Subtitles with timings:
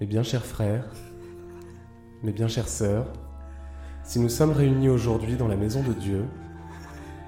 [0.00, 0.84] Mes bien chers frères,
[2.22, 3.06] mes bien chères sœurs,
[4.04, 6.24] si nous sommes réunis aujourd'hui dans la maison de Dieu,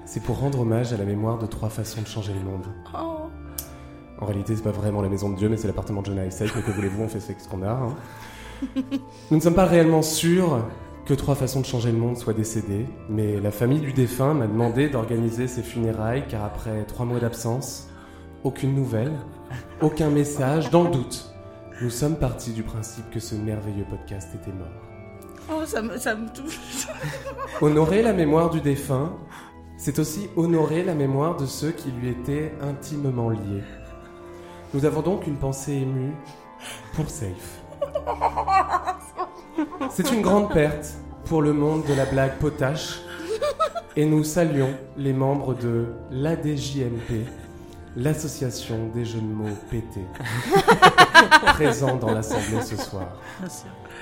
[0.05, 2.65] c'est pour rendre hommage à la mémoire de trois façons de changer le monde.
[2.93, 6.55] En réalité, c'est pas vraiment la maison de Dieu, mais c'est l'appartement de Jonah Saïk,
[6.55, 7.71] mais que voulez-vous, on fait ce qu'on a.
[7.71, 7.95] hein.
[9.31, 10.65] Nous ne sommes pas réellement sûrs
[11.05, 14.47] que trois façons de changer le monde soient décédées, mais la famille du défunt m'a
[14.47, 17.89] demandé d'organiser ses funérailles car après trois mois d'absence,
[18.43, 19.11] aucune nouvelle,
[19.81, 21.30] aucun message, dans le doute.
[21.81, 24.67] Nous sommes partis du principe que ce merveilleux podcast était mort.
[25.51, 26.87] Oh, ça me, ça me touche.
[27.61, 29.17] Honorer la mémoire du défunt,
[29.77, 33.63] c'est aussi honorer la mémoire de ceux qui lui étaient intimement liés.
[34.75, 36.13] Nous avons donc une pensée émue
[36.93, 37.61] pour Safe.
[39.89, 40.93] C'est une grande perte
[41.25, 43.01] pour le monde de la blague potache
[43.95, 47.25] et nous saluons les membres de l'ADJMP,
[47.95, 50.05] l'association des jeux de mots pétés,
[51.53, 53.07] présents dans l'assemblée ce soir.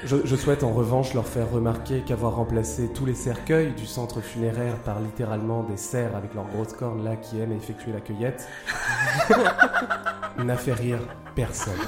[0.05, 4.21] Je, je souhaite en revanche leur faire remarquer qu'avoir remplacé tous les cercueils du centre
[4.21, 8.48] funéraire par littéralement des cerfs avec leurs grosses cornes là qui aiment effectuer la cueillette
[10.37, 10.99] n'a fait rire
[11.35, 11.73] personne.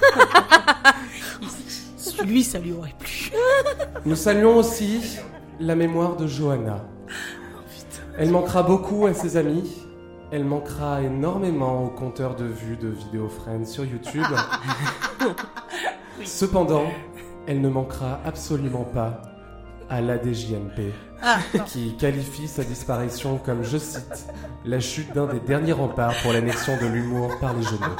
[2.25, 3.31] Lui, ça lui aurait plu.
[4.05, 5.17] Nous saluons aussi
[5.59, 6.85] la mémoire de Johanna.
[8.17, 9.87] Elle manquera beaucoup à ses amis.
[10.31, 14.23] Elle manquera énormément au compteur de vues de vidéos Friends sur YouTube.
[16.23, 16.85] Cependant,
[17.47, 19.21] elle ne manquera absolument pas
[19.89, 24.25] à l'ADJMP, Ah, qui qualifie sa disparition comme, je cite,
[24.63, 27.97] la chute d'un des derniers remparts pour l'annexion de l'humour par les genoux.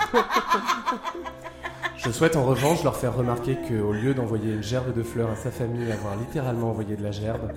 [1.98, 5.36] Je souhaite en revanche leur faire remarquer qu'au lieu d'envoyer une gerbe de fleurs à
[5.36, 7.52] sa famille, avoir littéralement envoyé de la gerbe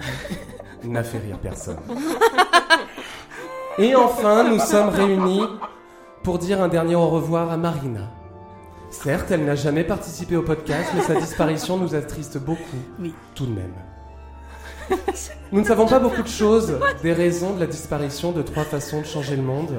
[0.83, 1.79] n'a fait rire personne.
[3.79, 5.43] Et enfin, nous sommes réunis
[6.23, 8.11] pour dire un dernier au revoir à Marina.
[8.91, 13.13] Certes, elle n'a jamais participé au podcast, mais sa disparition nous attriste beaucoup, Oui.
[13.35, 13.75] tout de même.
[15.51, 19.01] Nous ne savons pas beaucoup de choses des raisons de la disparition de trois façons
[19.01, 19.75] de changer le monde.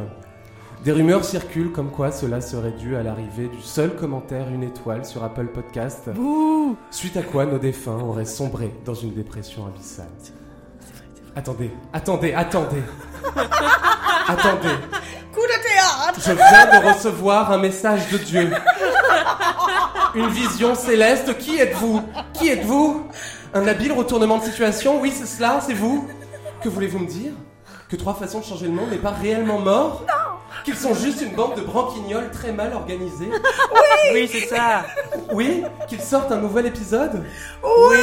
[0.83, 5.05] Des rumeurs circulent comme quoi cela serait dû à l'arrivée du seul commentaire une étoile
[5.05, 6.75] sur Apple Podcast, Ouh.
[6.91, 10.05] suite à quoi nos défunts auraient sombré dans une dépression abyssale.
[11.35, 12.83] Attendez, attendez, attendez.
[14.27, 14.75] attendez.
[15.33, 16.19] Coup de théâtre.
[16.25, 18.49] Je viens de recevoir un message de Dieu.
[20.15, 21.37] Une vision céleste.
[21.37, 22.01] Qui êtes-vous?
[22.33, 23.07] Qui êtes-vous?
[23.53, 25.01] Un habile retournement de situation?
[25.01, 26.07] Oui, c'est cela, c'est vous.
[26.63, 27.33] Que voulez-vous me dire?
[27.89, 30.03] Que trois façons de changer le monde n'est pas réellement mort
[30.63, 33.29] Qu'ils sont juste une bande de branquignoles très mal organisées?
[34.13, 34.85] Oui, c'est ça.
[35.33, 35.63] Oui?
[35.87, 37.25] Qu'ils sortent un nouvel épisode?
[37.61, 37.97] Oui.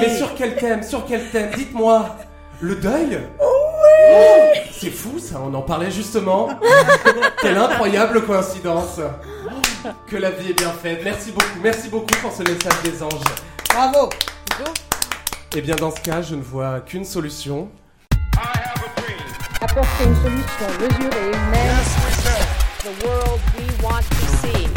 [0.00, 0.84] Mais sur quel thème?
[0.84, 1.50] Sur quel thème?
[1.56, 2.16] Dites-moi
[2.60, 6.48] Le deuil Oui C'est fou ça, on en parlait justement.
[7.42, 9.00] Quelle incroyable coïncidence
[10.06, 11.00] Que la vie est bien faite.
[11.04, 13.12] Merci beaucoup, merci beaucoup pour ce message des anges.
[13.70, 14.08] Bravo
[15.54, 17.68] Et bien dans ce cas, je ne vois qu'une solution.
[19.60, 21.76] apporter une solution mesurée, humaine.
[22.82, 24.75] The world we want to see.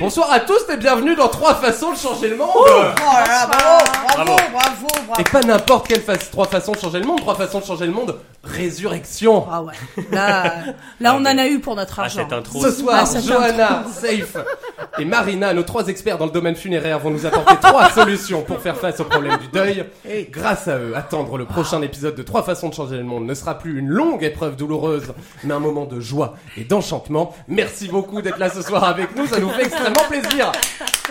[0.00, 2.94] Bonsoir à tous et bienvenue dans trois façons de changer le monde Oh là
[3.26, 4.36] là, bravo, bravo, Bravo.
[4.52, 5.20] bravo, bravo.
[5.20, 7.86] Et pas n'importe quelle fa- trois façons de changer le monde, trois façons de changer
[7.86, 9.74] le monde, résurrection Ah ouais,
[10.10, 10.54] là,
[11.00, 12.26] là on en a eu pour notre Ah, argent.
[12.30, 12.60] intro.
[12.60, 14.36] Ce soir, Ah, Johanna, Safe
[14.98, 18.60] et Marina, nos trois experts dans le domaine funéraire, vont nous apporter trois solutions pour
[18.60, 19.84] faire face au problème du deuil.
[20.08, 20.28] Hey.
[20.30, 23.34] Grâce à eux, attendre le prochain épisode de Trois façons de changer le monde ne
[23.34, 25.12] sera plus une longue épreuve douloureuse,
[25.44, 27.34] mais un moment de joie et d'enchantement.
[27.46, 30.52] Merci beaucoup d'être là ce soir avec nous, ça nous fait extrêmement plaisir.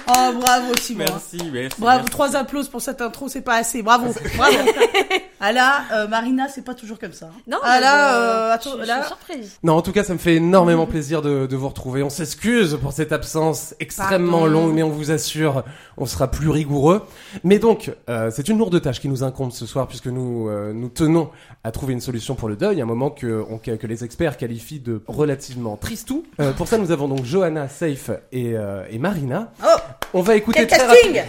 [0.07, 1.05] Oh bravo Simon.
[1.09, 1.77] Merci, merci.
[1.79, 2.11] Bravo, merci.
[2.11, 3.81] trois applauses pour cette intro, c'est pas assez.
[3.81, 4.57] Bravo, bravo.
[5.39, 7.27] ah là, euh, Marina, c'est pas toujours comme ça.
[7.27, 7.39] hein.
[7.47, 9.59] Non, ah là, je- euh, je, attends, je là, suis surprise.
[9.63, 12.03] Non, en tout cas, ça me fait énormément plaisir de, de vous retrouver.
[12.03, 14.53] On s'excuse pour cette absence extrêmement Pardon.
[14.53, 15.63] longue, mais on vous assure,
[15.97, 17.05] on sera plus rigoureux.
[17.43, 20.73] Mais donc, euh, c'est une lourde tâche qui nous incombe ce soir, puisque nous euh,
[20.73, 21.29] nous tenons
[21.63, 24.79] à trouver une solution pour le deuil, un moment que, on- que, les experts qualifient
[24.79, 26.23] de relativement tristou.
[26.39, 29.51] Euh, pour ça, nous avons donc Johanna, Safe et, euh, et Marina.
[29.63, 29.67] Oh,
[30.13, 31.21] On va écouter quel très casting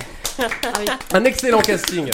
[0.42, 2.10] rapidement- un excellent casting,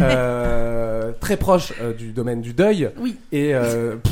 [0.00, 2.90] Euh, très proche euh, du domaine du deuil.
[2.98, 3.16] Oui.
[3.32, 3.96] Et euh,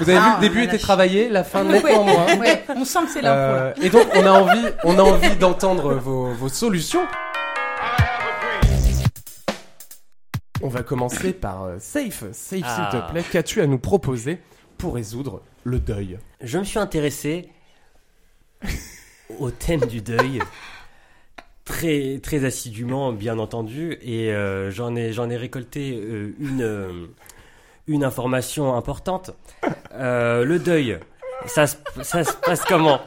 [0.00, 2.36] vous avez vu, Ah, le début la était travaillé, la fin nettement moins.
[2.38, 3.62] ouais, on sent que c'est l'impro là.
[3.62, 7.06] Euh, et donc on a envie, on a envie d'entendre vos, vos solutions.
[10.62, 12.24] On va commencer par euh, Safe.
[12.32, 12.90] Safe, Ah.
[12.92, 14.40] s'il te plaît, qu'as-tu à nous proposer
[14.78, 16.18] pour résoudre le deuil?
[16.42, 17.48] Je me suis intéressé
[19.38, 20.40] au thème du deuil
[21.70, 27.06] très très assidûment, bien entendu, et euh, j'en ai j'en ai récolté euh, une euh,
[27.86, 29.30] une information importante.
[29.94, 30.98] Euh, le deuil,
[31.46, 33.00] ça se, ça se passe comment?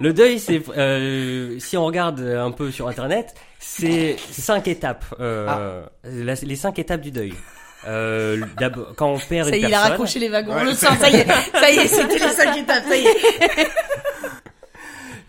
[0.00, 5.04] Le deuil, c'est euh, si on regarde un peu sur internet, c'est cinq étapes.
[5.20, 7.34] Euh, la- les cinq étapes du deuil.
[7.88, 10.52] Euh, d'abord, quand on perd Ça y une est, il a personne, raccroché les wagons.
[10.54, 12.96] Ouais, on le sent, ça y est, ça y est, c'était les cinq étapes, ça
[12.96, 13.16] y est.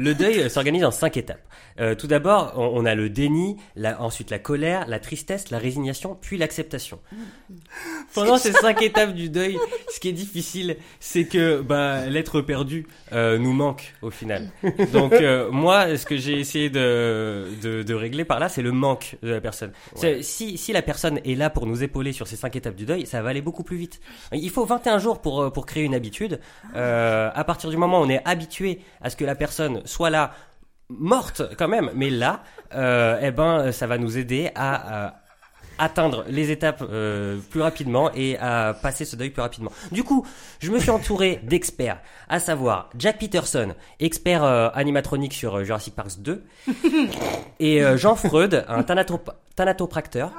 [0.01, 1.42] le deuil euh, s'organise en cinq étapes.
[1.80, 5.57] Euh, tout d'abord, on, on a le déni, la- ensuite la colère, la tristesse, la
[5.57, 7.00] résignation, puis l'acceptation.
[8.13, 9.57] Pendant ces cinq étapes du deuil,
[9.94, 14.50] ce qui est difficile, c'est que bah, l'être perdu euh, nous manque au final.
[14.92, 18.71] Donc euh, moi, ce que j'ai essayé de, de, de régler par là, c'est le
[18.74, 19.71] manque de la personne.
[20.21, 23.06] Si, si la personne est là pour nous épauler sur ces cinq étapes du deuil,
[23.06, 24.01] ça va aller beaucoup plus vite.
[24.33, 26.39] Il faut 21 jours pour, pour créer une habitude.
[26.74, 30.32] À partir du moment où on est habitué à ce que la personne soit là,
[30.90, 32.44] morte quand même, mais là,
[32.74, 35.14] euh, eh ben, ça va nous aider à, à
[35.78, 39.72] atteindre les étapes euh, plus rapidement et à passer ce deuil plus rapidement.
[39.92, 40.26] Du coup,
[40.60, 42.00] je me suis entouré d'experts,
[42.30, 46.44] à savoir Jack Peterson, expert euh, animatronique sur euh, Jurassic Park 2,
[47.60, 50.32] et euh, Jean Freud, un thanatop- thanatopracteur.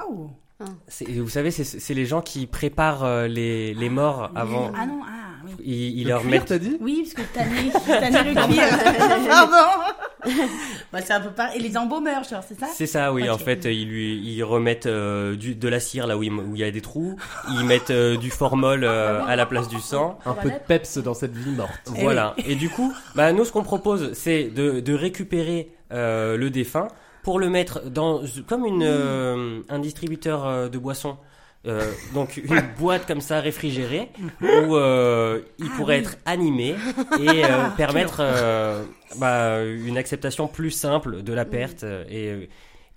[0.87, 4.71] C'est- Vous savez, c'est- c'est les gens qui préparent euh, les, les morts avant.
[4.79, 5.51] Ah non, ah oui.
[5.63, 9.27] Ils, ils Le leur cuir, mettent t'as dit Oui, parce que tanner, tanner le cuir.
[9.27, 9.83] Pardon.
[10.91, 11.59] bah, c'est un peu pareil.
[11.59, 13.23] Et les embaumeurs, genre, c'est ça C'est ça, oui.
[13.23, 13.29] Ok.
[13.29, 16.55] En fait, ils lui, ils remettent euh, du, de la cire là où il, où
[16.55, 17.17] il y a des trous.
[17.51, 20.17] Ils mettent euh, du formol euh, à la place du sang.
[20.25, 21.71] Un peu de peps dans cette vie morte.
[21.85, 22.35] Voilà.
[22.45, 26.87] Et du coup, bah, nous, ce qu'on propose, c'est de, de récupérer euh, le défunt
[27.23, 31.17] pour le mettre dans comme une euh, un distributeur euh, de boissons.
[31.65, 34.09] Euh, donc une boîte comme ça réfrigérée
[34.41, 36.75] où euh, il pourrait être animé
[37.21, 38.83] et euh, permettre euh,
[39.15, 42.49] bah, une acceptation plus simple de la perte euh, et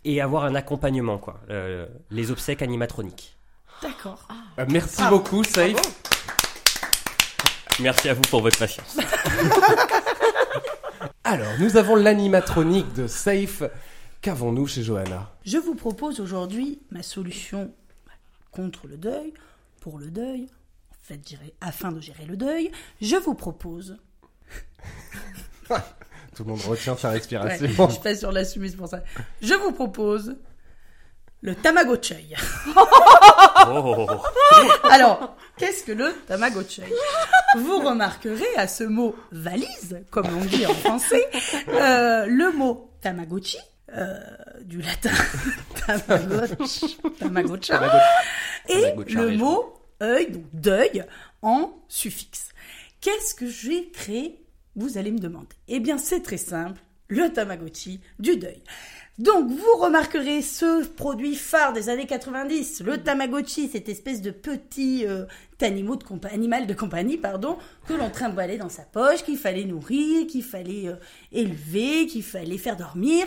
[0.04, 3.36] et avoir un accompagnement quoi Euh, les obsèques animatroniques.
[3.82, 4.26] D'accord.
[4.58, 5.76] Euh, merci beaucoup, Safe.
[7.80, 8.98] merci à vous pour votre patience.
[11.24, 13.62] Alors, nous avons l'animatronique de Safe.
[14.22, 15.30] Qu'avons-nous chez Johanna?
[15.44, 17.70] Je vous propose aujourd'hui ma solution
[18.56, 19.32] contre le deuil,
[19.80, 20.48] pour le deuil,
[20.90, 22.72] en fait, gérer- afin de gérer le deuil.
[23.02, 23.98] Je vous propose.
[26.34, 27.88] Tout le monde retient sa Ouais, respiration.
[27.90, 29.02] je passe sur l'assumer, c'est pour ça.
[29.42, 30.36] Je vous propose
[31.42, 32.34] le Tamagotchi.
[32.76, 34.06] oh.
[34.90, 36.82] Alors, qu'est-ce que le Tamagotchi?
[37.56, 41.26] Vous remarquerez à ce mot valise, comme on dit en français,
[41.68, 43.58] euh, le mot Tamagotchi,
[43.94, 44.18] euh,
[44.62, 45.10] du latin
[45.86, 46.98] Tamagotchi,
[48.68, 51.04] et le mot œil, donc deuil,
[51.42, 52.48] en suffixe.
[53.00, 54.40] Qu'est-ce que j'ai créé
[54.74, 55.48] Vous allez me demander?
[55.68, 58.62] Eh bien, c'est très simple, le Tamagotchi du deuil.
[59.18, 65.06] Donc, vous remarquerez ce produit phare des années 90, le Tamagotchi, cette espèce de petit
[65.06, 65.24] euh,
[65.62, 67.56] animal de, compa- animal de compagnie, pardon,
[67.88, 70.96] que l'on trimballait dans sa poche, qu'il fallait nourrir, qu'il fallait euh,
[71.32, 73.26] élever, qu'il fallait faire dormir.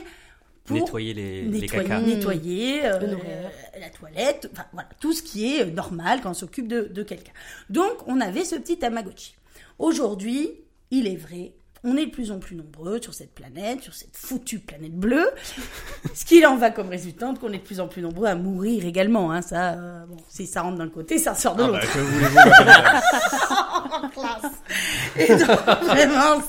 [0.69, 3.50] Pour nettoyer les, les nettoyer, cacas nettoyer, euh, Le euh,
[3.80, 7.04] la toilette, enfin voilà, tout ce qui est euh, normal quand on s'occupe de, de
[7.04, 7.31] quelqu'un.
[7.69, 9.36] Donc on avait ce petit Tamagotchi.
[9.80, 10.51] Aujourd'hui,
[10.92, 14.18] il est vrai, on est de plus en plus nombreux sur cette planète, sur cette
[14.18, 15.30] foutue planète bleue,
[16.13, 18.86] ce qui en va comme résultante qu'on est de plus en plus nombreux à mourir
[18.86, 19.31] également.
[19.31, 21.80] Hein, ça, euh, bon, si ça rentre d'un côté, ça sort de Ah l'autre.
[21.80, 24.51] bah, que voulez-vous madame classe.
[25.18, 26.42] Et donc, vraiment,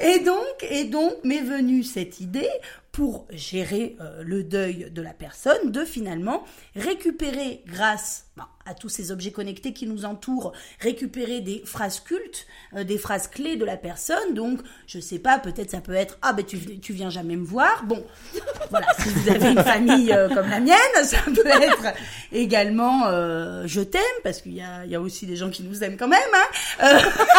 [0.00, 2.48] Et donc, et donc, m'est venue cette idée
[2.92, 6.44] pour gérer euh, le deuil de la personne, de finalement
[6.76, 8.26] récupérer, grâce
[8.66, 13.28] à tous ces objets connectés qui nous entourent, récupérer des phrases cultes, euh, des phrases
[13.28, 14.32] clés de la personne.
[14.32, 17.44] Donc, je sais pas, peut-être ça peut être ah ben tu, tu viens jamais me
[17.44, 17.84] voir.
[17.84, 18.02] Bon,
[18.70, 21.94] voilà, si vous avez une famille euh, comme la mienne, ça peut être
[22.32, 25.62] également euh, je t'aime parce qu'il y a, il y a aussi des gens qui
[25.62, 26.20] nous aiment quand même.
[26.34, 26.84] Hein.
[26.84, 26.98] Euh,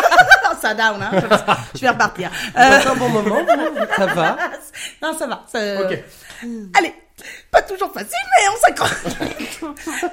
[0.62, 1.12] ça down, hein.
[1.74, 2.30] je vais repartir.
[2.50, 3.40] Euh, Passez un bon moment,
[3.98, 4.38] ça va
[5.02, 5.44] non, ça va.
[5.52, 6.04] ça- Ok.
[6.78, 6.94] Allez,
[7.52, 9.16] pas toujours facile, mais on s'accroche.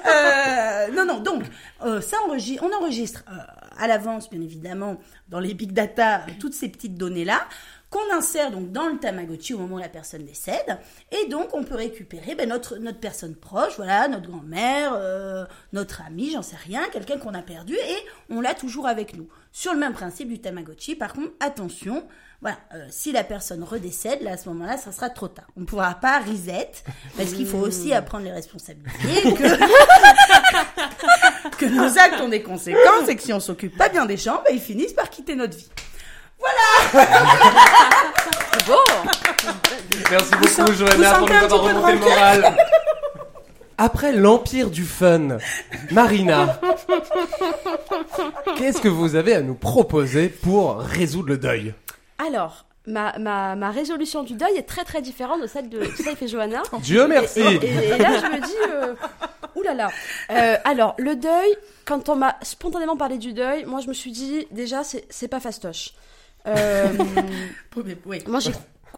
[0.07, 1.43] Euh, non, non, donc,
[1.83, 3.37] euh, ça enregistre, on enregistre euh,
[3.77, 4.97] à l'avance, bien évidemment,
[5.29, 7.47] dans les big data, toutes ces petites données-là,
[7.89, 10.79] qu'on insère donc dans le Tamagotchi au moment où la personne décède.
[11.11, 14.97] Et donc, on peut récupérer ben, notre, notre personne proche, voilà, notre grand-mère,
[15.71, 17.97] notre ami, j'en sais rien, quelqu'un qu'on a perdu, et
[18.29, 19.27] on l'a toujours avec nous.
[19.55, 22.03] Sur le même principe du Tamagotchi, par contre, attention,
[22.41, 25.45] voilà, euh, si la personne redécède, là, à ce moment-là, ça sera trop tard.
[25.55, 26.71] On ne pourra pas reset,
[27.15, 29.57] parce qu'il faut aussi apprendre les responsabilités, que,
[31.57, 34.41] que nos actes ont des conséquences, et que si on s'occupe pas bien des gens,
[34.43, 35.69] ben, ils finissent par quitter notre vie.
[40.11, 42.57] Merci beaucoup, sent- Johanna, vous pour nous avoir remonté le moral.
[43.77, 45.37] Après l'empire du fun,
[45.91, 46.59] Marina,
[48.57, 51.73] qu'est-ce que vous avez à nous proposer pour résoudre le deuil
[52.17, 56.21] Alors, ma, ma, ma résolution du deuil est très très différente de celle de Safe
[56.21, 56.63] et Johanna.
[56.81, 57.39] Dieu merci.
[57.41, 58.95] Et, et- et là, je me dis, euh,
[59.55, 59.89] oulala.
[60.31, 61.49] Euh, alors, le deuil,
[61.85, 65.27] quand on m'a spontanément parlé du deuil, moi je me suis dit, déjà, c'est c'est
[65.27, 65.93] pas fastoche.
[66.47, 66.87] Euh,
[68.05, 68.51] Oui, moi j'ai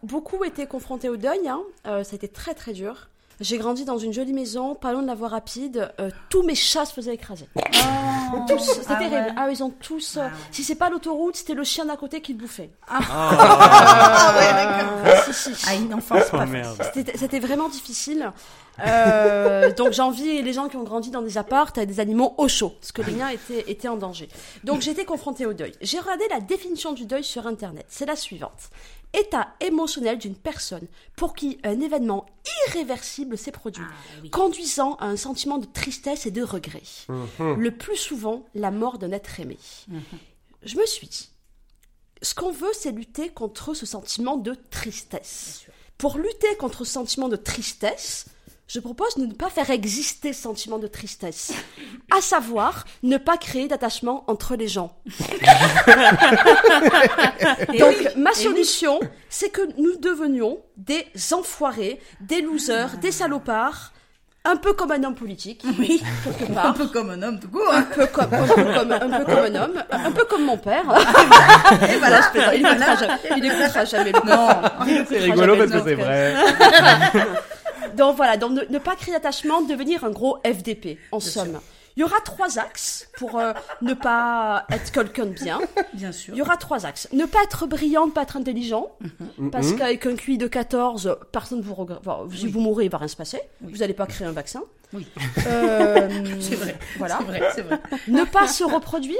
[0.04, 1.62] beaucoup été confrontée au deuil, hein.
[1.88, 3.08] Euh, ça a été très très dur.
[3.42, 5.92] J'ai grandi dans une jolie maison, pas loin de la voie rapide.
[6.00, 7.48] Euh, tous mes chats se faisaient écraser.
[8.48, 9.16] Tous, c'était Ah terrible.
[9.16, 9.34] ouais.
[9.38, 10.18] Ah, ils ont tous.
[10.18, 12.70] euh, si c'est pas l'autoroute, c'était le chien d'à côté qui le bouffait.
[12.88, 15.00] Ah ouais, d'accord.
[15.28, 15.66] Ah, si, si.
[15.68, 16.78] Ah, une enfance pas Oh merde.
[16.94, 18.32] C'était c'était vraiment difficile.
[18.86, 22.50] Euh, donc j'envie les gens qui ont grandi dans des apparts avec des animaux au
[22.50, 24.28] chaud, parce que les miens étaient, étaient en danger.
[24.66, 25.72] Donc j'ai été confrontée au deuil.
[25.82, 27.86] J'ai regardé la définition du deuil sur Internet.
[27.88, 28.70] C'est la suivante.
[29.18, 32.26] État émotionnel d'une personne pour qui un événement
[32.68, 33.84] irréversible s'est produit,
[34.32, 36.84] conduisant à un sentiment de tristesse et de regret.
[37.40, 39.58] Le plus souvent, la mort d'un être aimé.
[40.64, 41.30] Je me suis dit,
[42.22, 45.66] ce qu'on veut, c'est lutter contre ce sentiment de tristesse.
[45.98, 48.26] Pour lutter contre ce sentiment de tristesse,
[48.68, 51.54] je propose de ne pas faire exister ce sentiment de tristesse.
[52.16, 54.98] À savoir, ne pas créer d'attachement entre les gens.
[57.80, 63.92] Donc, ma solution, c'est que nous devenions des enfoirés, des losers, des salopards,
[64.48, 66.74] un peu comme un homme politique, Oui, quelque un part.
[66.76, 67.68] peu comme un homme tout court.
[67.72, 67.88] Un hein.
[67.96, 70.84] peu comme, un peu comme, un peu comme un homme, un peu comme mon père.
[71.90, 74.48] Et voilà, Je il n'écoutera jamais, il n'écoutera jamais le Non,
[75.10, 76.36] C'est rigolo parce que c'est vrai.
[77.96, 81.60] Donc voilà, donc ne, ne pas créer d'attachement, devenir un gros FDP, en somme.
[81.98, 85.62] Il y aura trois axes pour euh, ne pas être quelqu'un de bien.
[85.94, 86.34] bien sûr.
[86.34, 87.08] Il y aura trois axes.
[87.14, 88.90] Ne pas être brillant, ne pas être intelligent.
[89.50, 92.98] Parce qu'avec un QI de 14, personne vous regr- enfin, Si vous mourrez, il va
[92.98, 93.40] rien se passer.
[93.62, 94.64] Vous n'allez pas créer un vaccin.
[94.92, 95.08] Oui.
[95.48, 96.10] Euh,
[96.42, 96.76] C'est vrai.
[96.98, 97.18] Voilà.
[97.20, 97.80] C'est vrai, c'est vrai.
[98.10, 99.16] Ne pas se reproduire.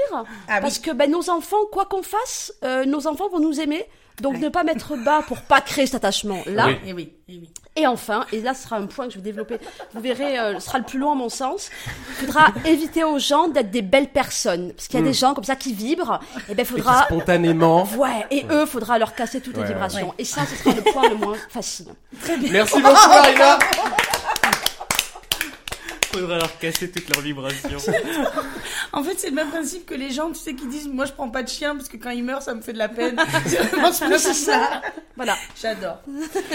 [0.46, 0.82] Ah parce oui.
[0.82, 3.86] que ben, nos enfants, quoi qu'on fasse, euh, nos enfants vont nous aimer.
[4.20, 6.66] Donc ne pas mettre bas pour pas créer cet attachement là.
[6.66, 6.76] Oui.
[6.86, 7.50] Et oui, et oui.
[7.76, 9.58] Et enfin, et là ce sera un point que je vais développer,
[9.94, 11.68] vous verrez, euh, ce sera le plus long à mon sens,
[12.10, 14.72] il faudra éviter aux gens d'être des belles personnes.
[14.72, 16.18] Parce qu'il y a des gens comme ça qui vibrent,
[16.48, 17.04] et ben Et qui faudra...
[17.04, 17.84] spontanément.
[17.96, 20.08] Ouais, et eux, faudra leur casser toutes Ouais, les vibrations.
[20.08, 20.14] ouais.
[20.18, 21.86] Et ça, ce sera le point le moins facile.
[22.50, 23.58] Merci beaucoup Marina.
[26.12, 27.78] Faudrait leur casser toutes leurs vibrations.
[28.92, 31.12] En fait, c'est le même principe que les gens, tu sais, qui disent Moi, je
[31.12, 33.16] prends pas de chien parce que quand il meurt, ça me fait de la peine.
[33.46, 34.82] C'est vraiment ce principe-là.
[35.16, 35.36] Voilà.
[35.60, 35.98] J'adore.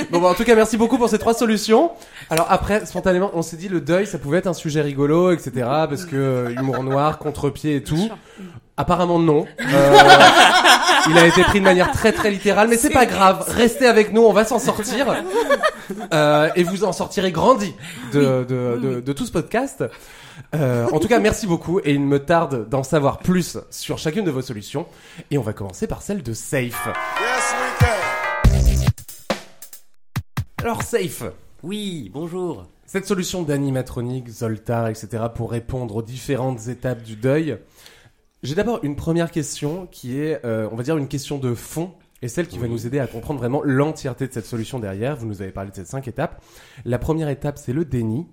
[0.09, 1.91] Bon, bah, en tout cas, merci beaucoup pour ces trois solutions.
[2.29, 5.51] Alors après, spontanément, on s'est dit le deuil, ça pouvait être un sujet rigolo, etc.
[5.55, 8.09] Parce que euh, humour noir, contre-pied et tout.
[8.77, 9.45] Apparemment non.
[9.59, 9.97] Euh,
[11.09, 13.43] il a été pris de manière très très littérale, mais c'est pas grave.
[13.47, 15.13] Restez avec nous, on va s'en sortir.
[16.13, 17.73] Euh, et vous en sortirez grandi
[18.13, 19.83] de, de, de, de tout ce podcast.
[20.55, 24.25] Euh, en tout cas, merci beaucoup et il me tarde d'en savoir plus sur chacune
[24.25, 24.85] de vos solutions.
[25.29, 26.87] Et on va commencer par celle de Safe.
[27.19, 27.87] Yes, we can.
[30.63, 31.23] Alors Safe,
[31.63, 32.67] Oui, bonjour.
[32.85, 35.23] Cette solution d'animatronique, Zoltar, etc.
[35.33, 37.57] pour répondre aux différentes étapes du deuil.
[38.43, 41.93] J'ai d'abord une première question qui est, euh, on va dire, une question de fond
[42.23, 45.15] et celle qui va nous aider à comprendre vraiment l'entièreté de cette solution derrière.
[45.15, 46.43] Vous nous avez parlé de ces cinq étapes.
[46.83, 48.25] La première étape, c'est le déni.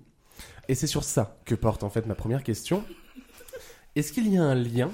[0.67, 2.83] Et c'est sur ça que porte en fait ma première question.
[3.95, 4.89] Est-ce qu'il y a un lien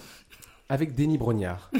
[0.67, 1.71] avec Denis Brognard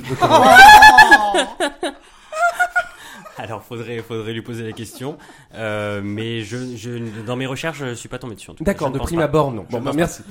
[3.38, 5.18] Alors, faudrait, faudrait lui poser la question.
[5.56, 6.92] Euh, mais je, je,
[7.26, 8.52] dans mes recherches, je suis pas tombé dessus.
[8.62, 9.26] D'accord, de prime pas.
[9.26, 9.66] abord, non.
[9.70, 10.22] Bon, bah, merci.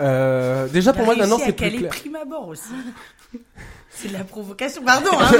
[0.00, 1.90] Euh, déjà, pour moi, maintenant, c'est plus qu'elle est clair.
[1.90, 2.72] prime abord aussi.
[3.94, 5.10] C'est de la provocation, pardon.
[5.12, 5.30] Hein.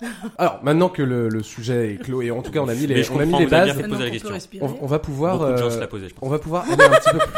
[0.38, 2.86] Alors, maintenant que le, le sujet est clos, et en tout cas, on a mis
[2.86, 4.30] les, on a mis les bases, fait de poser la question.
[4.62, 5.86] on, on va pouvoir, euh, la
[6.22, 7.32] on va pouvoir aller un petit peu plus.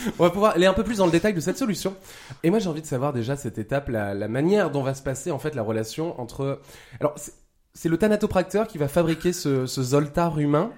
[0.18, 1.94] On va pouvoir aller un peu plus dans le détail de cette solution.
[2.42, 5.02] Et moi, j'ai envie de savoir déjà cette étape, la, la manière dont va se
[5.02, 6.60] passer en fait la relation entre.
[7.00, 10.70] Alors, c'est- le thanatopracteur qui va fabriquer ce, ce zoltar humain.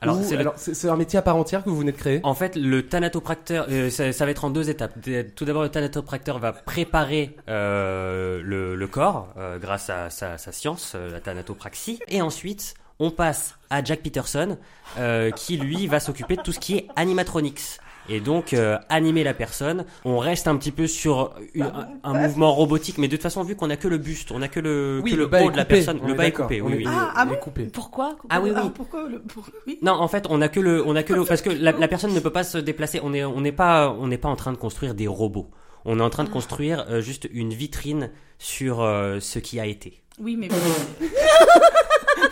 [0.00, 2.18] Alors, c'est le- un métier à part entière que vous venez de créer?
[2.24, 4.94] En fait, le thanatopracteur, euh, ça, ça va être en deux étapes.
[5.36, 10.50] Tout d'abord, le thanatopracteur va préparer euh, le, le corps euh, grâce à sa, sa
[10.50, 12.00] science, euh, la thanatopraxie.
[12.08, 14.58] Et ensuite, on passe à Jack Peterson,
[14.98, 17.78] euh, qui lui va s'occuper de tout ce qui est animatronics.
[18.08, 19.84] Et donc, euh, animer la personne.
[20.04, 23.42] On reste un petit peu sur une- un, un mouvement robotique, mais de toute façon,
[23.44, 25.56] vu qu'on a que le buste, on a que le, que le bas haut de
[25.56, 26.60] la personne, On le bas est coupé.
[26.60, 26.84] Oui, oui.
[26.88, 27.64] Ah, ah bon coupé.
[27.72, 28.56] Pourquoi Ah oui, oui.
[28.56, 29.20] Alors, pourquoi le.
[29.20, 29.78] pour- Oui.
[29.82, 31.88] Non, en fait, on a que le, on a que le, parce que la, la
[31.88, 33.00] personne ne peut pas se déplacer.
[33.04, 35.48] On est, on n'est pas, on n'est pas en train de construire des robots.
[35.84, 39.66] On est en train de construire euh, juste une vitrine sur euh, ce qui a
[39.66, 40.02] été.
[40.20, 40.48] Oui, mais.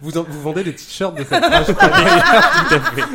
[0.00, 1.66] Vous, en- vous vendez des t-shirts de cette page.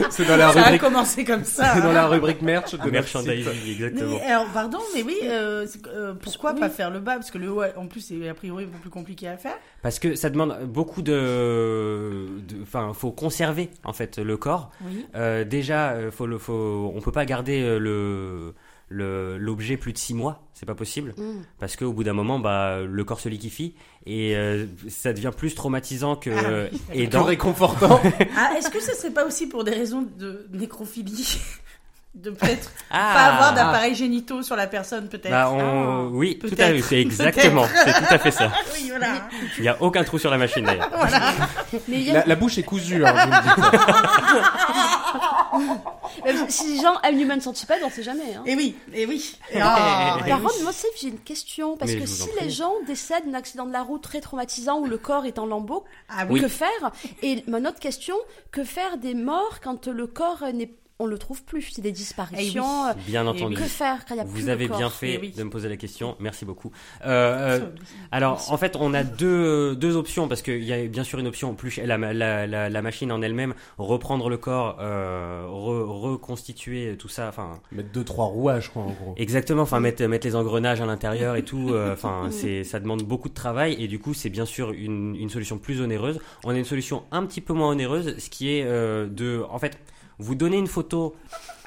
[0.10, 1.74] C'est dans la Ça a rubrique, commencé comme ça.
[1.76, 1.94] c'est dans hein.
[1.94, 4.18] la rubrique merch de Merchandising, exactement.
[4.20, 6.60] Mais, alors, pardon, mais oui, euh, euh, pourquoi Oui.
[6.60, 7.16] pas faire le bas?
[7.16, 9.56] Parce que le haut, en plus, c'est a priori peu plus compliqué à faire.
[9.82, 14.72] Parce que ça demande beaucoup de, de- enfin, faut conserver en fait le corps.
[14.86, 15.06] Oui.
[15.16, 18.54] Euh, déjà, euh, faut le, faut, on peut pas garder euh, le-
[18.92, 21.42] l'objet plus de six mois, c'est pas possible, Mm.
[21.60, 23.74] parce qu'au bout d'un moment, bah, le corps se liquéfie
[24.06, 27.24] et euh, ça devient plus traumatisant que Ah oui, Que aidant.
[27.24, 28.00] réconfortant.
[28.38, 31.40] Ah, est-ce que ce serait pas aussi pour des raisons de nécrophilie?
[32.14, 33.12] De peut-être Ah.
[33.14, 35.32] pas avoir d'appareils génitaux sur la personne, peut-être.
[35.32, 35.60] Bah, on...
[35.60, 36.10] Ah.
[36.12, 38.52] oui, tout à fait, c'est exactement, c'est tout à fait ça.
[38.74, 39.14] oui, voilà.
[39.58, 40.90] Il y a aucun trou sur la machine d'ailleurs.
[41.88, 43.54] La, la bouche est cousue, hein, vous me dites.
[46.26, 48.36] mais si les gens aiment Human Centipede, on sait jamais.
[48.36, 48.44] Hein.
[48.46, 49.38] Et oui, et oui.
[49.52, 50.44] Et ah, et Par oui.
[50.48, 51.78] contre, moi, j'ai une question.
[51.78, 54.86] Parce Mais que si les gens décèdent d'un accident de la route très traumatisant où
[54.86, 56.42] le corps est en lambeaux, Ah Oui.
[56.42, 56.92] que faire?
[57.24, 58.16] Et ma autre question,
[58.52, 62.86] que faire des morts quand le corps n'est on le trouve plus C'est des disparitions.
[62.88, 63.56] euh, Bien Et entendu.
[63.56, 65.34] Que faire quand il y a plus Vous de avez corps bien fait Eh oui.
[65.36, 66.16] de me poser la question.
[66.20, 66.72] Merci beaucoup.
[67.06, 67.70] Euh, euh,
[68.12, 71.28] alors, en fait, on a deux, deux options parce qu'il y a bien sûr une
[71.28, 76.96] option plus la, la, la, la machine en elle-même, reprendre le corps, euh, re- reconstituer
[76.98, 77.28] tout ça.
[77.30, 79.14] Enfin, Mettre deux, trois rouages, quoi, en gros.
[79.18, 79.64] exactement.
[79.64, 81.74] Enfin, mettre, mettre les engrenages à l'intérieur et tout.
[81.92, 85.30] Enfin, c'est ça demande beaucoup de travail et du coup, c'est bien sûr une, une
[85.30, 86.20] solution plus onéreuse.
[86.44, 89.60] On a une solution un petit peu moins onéreuse, ce qui est euh, de, en
[89.60, 89.78] fait,
[90.22, 91.16] vous donnez une photo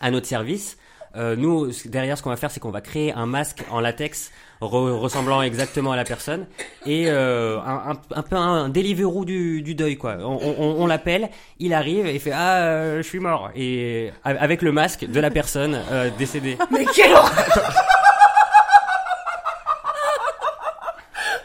[0.01, 0.77] à notre service.
[1.17, 4.33] Euh, nous, derrière, ce qu'on va faire, c'est qu'on va créer un masque en latex
[4.61, 6.47] re- ressemblant exactement à la personne
[6.87, 10.17] et euh, un, un- un peu un Deliveroo du, du deuil, quoi.
[10.19, 11.31] On, on- on l'appelle,
[11.61, 15.21] il arrive et il fait ah, euh, je suis mort et avec le masque de
[15.21, 16.59] la personne euh, décédée.
[16.73, 17.33] Mais quelle horreur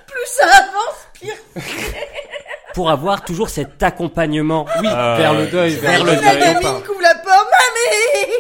[0.08, 1.36] Plus ça avance, pire.
[2.74, 6.22] Pour avoir toujours cet accompagnement Oui, euh, vers le deuil, vers vers le deuil.
[6.40, 6.40] deuil.
[6.40, 8.34] gamine couvre la pomme, mamie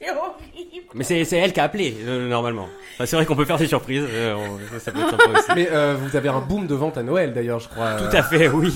[0.00, 0.86] C'est horrible.
[0.94, 2.68] Mais c'est c'est elle qui a appelé euh, normalement.
[2.94, 4.04] Enfin, c'est vrai qu'on peut faire des surprises.
[4.08, 5.50] euh, on- ça, ça peut être sympa aussi.
[5.54, 7.92] Mais euh, vous avez un boom de vente à Noël, d'ailleurs, je crois.
[7.96, 8.74] Tout à fait, oui.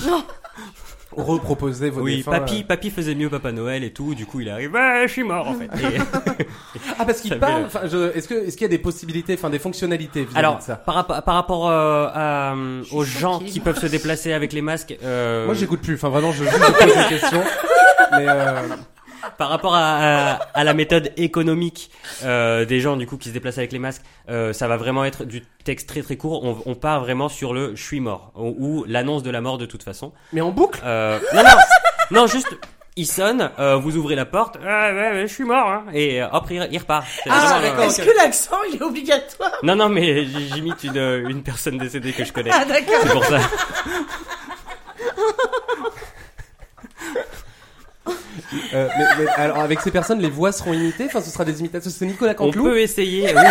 [1.17, 2.67] Reproposer vos Oui, défunts, papy, euh.
[2.67, 4.15] papy faisait mieux Papa Noël et tout.
[4.17, 4.73] Du coup, il arrive.
[4.73, 5.67] Bah, je suis mort en fait.
[5.67, 5.99] Et-
[6.99, 7.61] Ah, parce qu'il Ça parle.
[7.63, 8.17] fait- Enfin, je...
[8.17, 10.75] est-ce que, est-ce qu'il y a des possibilités, enfin, des fonctionnalités vis-à-vis Alors, de ça
[10.77, 13.65] par, rapport- par rapport euh, à, euh, aux gens choquée, qui moi.
[13.67, 15.95] peuvent se déplacer avec les masques, euh, Moi, j'écoute plus.
[15.95, 17.43] Enfin, vraiment, je, juste, je pose des questions.
[18.13, 18.61] Mais euh,
[19.39, 21.91] par rapport à, à, à la méthode économique
[22.25, 25.05] euh, des gens du coup qui se déplacent avec les masques, euh, ça va vraiment
[25.05, 26.45] être du texte très très court.
[26.45, 29.59] On, on part vraiment sur le je suis mort ou, ou l'annonce de la mort
[29.59, 30.13] de toute façon.
[30.33, 30.81] mais en boucle?
[30.85, 31.51] Euh, non, non,
[32.23, 32.49] non, juste.
[32.97, 36.23] Il sonne, euh, vous ouvrez la porte, ah, ouais, ouais, je suis mort, hein, et
[36.23, 37.05] euh, hop, il, il repart.
[37.25, 37.61] C'est Ah.
[37.83, 42.13] Est-ce que l'accent, il est obligatoire Non, non, mais j'imite une, euh, une personne décédée
[42.13, 42.51] que je connais.
[42.53, 42.95] Ah, d'accord.
[43.03, 43.39] C'est pour ça.
[48.75, 51.05] Euh, mais, mais alors, avec ces personnes, les voix seront imitées?
[51.07, 51.91] Enfin, ce sera des imitations.
[51.91, 52.65] C'est Nicolas On Canteloup?
[52.65, 53.43] peut essayer, oui.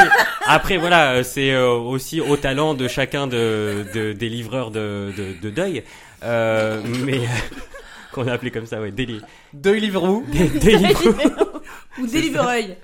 [0.47, 5.11] Après, voilà, euh, c'est euh, aussi au talent de chacun de, de- des livreurs de,
[5.17, 5.83] de, de deuil.
[6.23, 7.19] Euh, mais
[8.13, 10.23] qu'on a appelé comme ça, ouais, Liverou.
[10.31, 11.15] dé- Deliveroo.
[11.99, 12.75] Ou Delivereuil.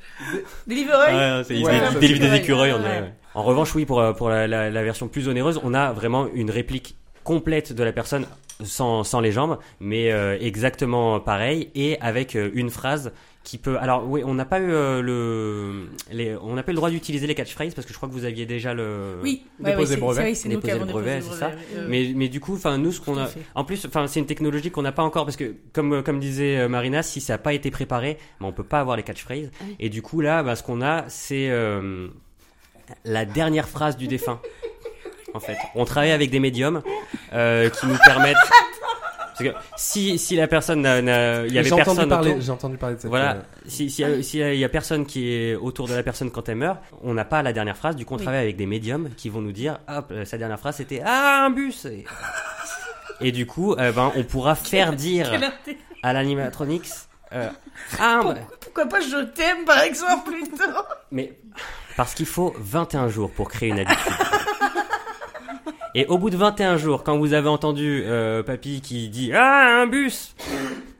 [0.67, 2.73] Delivereuil Ouais, c'est Ouais, des- écureuils.
[2.73, 3.39] on.
[3.39, 6.49] En revanche, oui, pour, pour la, la- la version plus onéreuse, on a vraiment une
[6.51, 8.25] réplique complète de la personne
[8.63, 13.11] sans, sans les jambes, mais euh, exactement pareil et avec euh, une phrase
[13.43, 13.77] qui peut.
[13.79, 16.89] Alors oui, on n'a pas eu euh, le, les, on n'a pas eu le droit
[16.89, 19.19] d'utiliser les catchphrases parce que je crois que vous aviez déjà le.
[19.23, 20.35] Oui, Déposer ouais, brevet.
[20.35, 21.51] c'est nous qui avons le brevet, c'est ça.
[21.87, 23.41] Mais, mais du coup, enfin nous, ce qu'on a, fait.
[23.55, 26.67] en plus, enfin c'est une technologie qu'on n'a pas encore parce que comme comme disait
[26.67, 29.51] Marina, si ça n'a pas été préparé, ben, on peut pas avoir les catchphrases.
[29.61, 29.75] Oui.
[29.79, 31.49] Et du coup là, ben, ce qu'on a, c'est
[33.05, 34.41] la dernière phrase du défunt.
[35.33, 36.81] En fait, on travaille avec des médiums
[37.33, 38.35] euh, qui nous permettent.
[39.39, 42.31] Parce que si si la personne n'a- n'a- il y avait J'ai entendu personne parler.
[42.31, 43.09] autour, J'ai entendu parler de cette.
[43.09, 46.29] voilà, euh, si si il si, y a personne qui est autour de la personne
[46.29, 47.95] quand elle meurt, on n'a pas la dernière phrase.
[47.95, 48.23] Du coup, on Oui.
[48.23, 51.45] travaille avec des médiums qui vont nous dire, hop, euh, sa dernière phrase c'était ah
[51.45, 51.85] un bus.
[51.85, 52.03] Et,
[53.21, 55.31] et du coup, euh, ben on pourra faire dire
[56.03, 56.89] à l'animatronics,
[57.31, 57.47] euh,
[57.97, 60.63] ah bah, Pourquoi pas je t'aime, par exemple, plutôt
[61.11, 61.31] mais
[61.95, 63.97] parce qu'il faut 21 jours pour créer une habitude.
[65.95, 69.81] Et au bout de 21 jours, quand vous avez entendu euh, papy qui dit ah
[69.81, 70.35] un bus,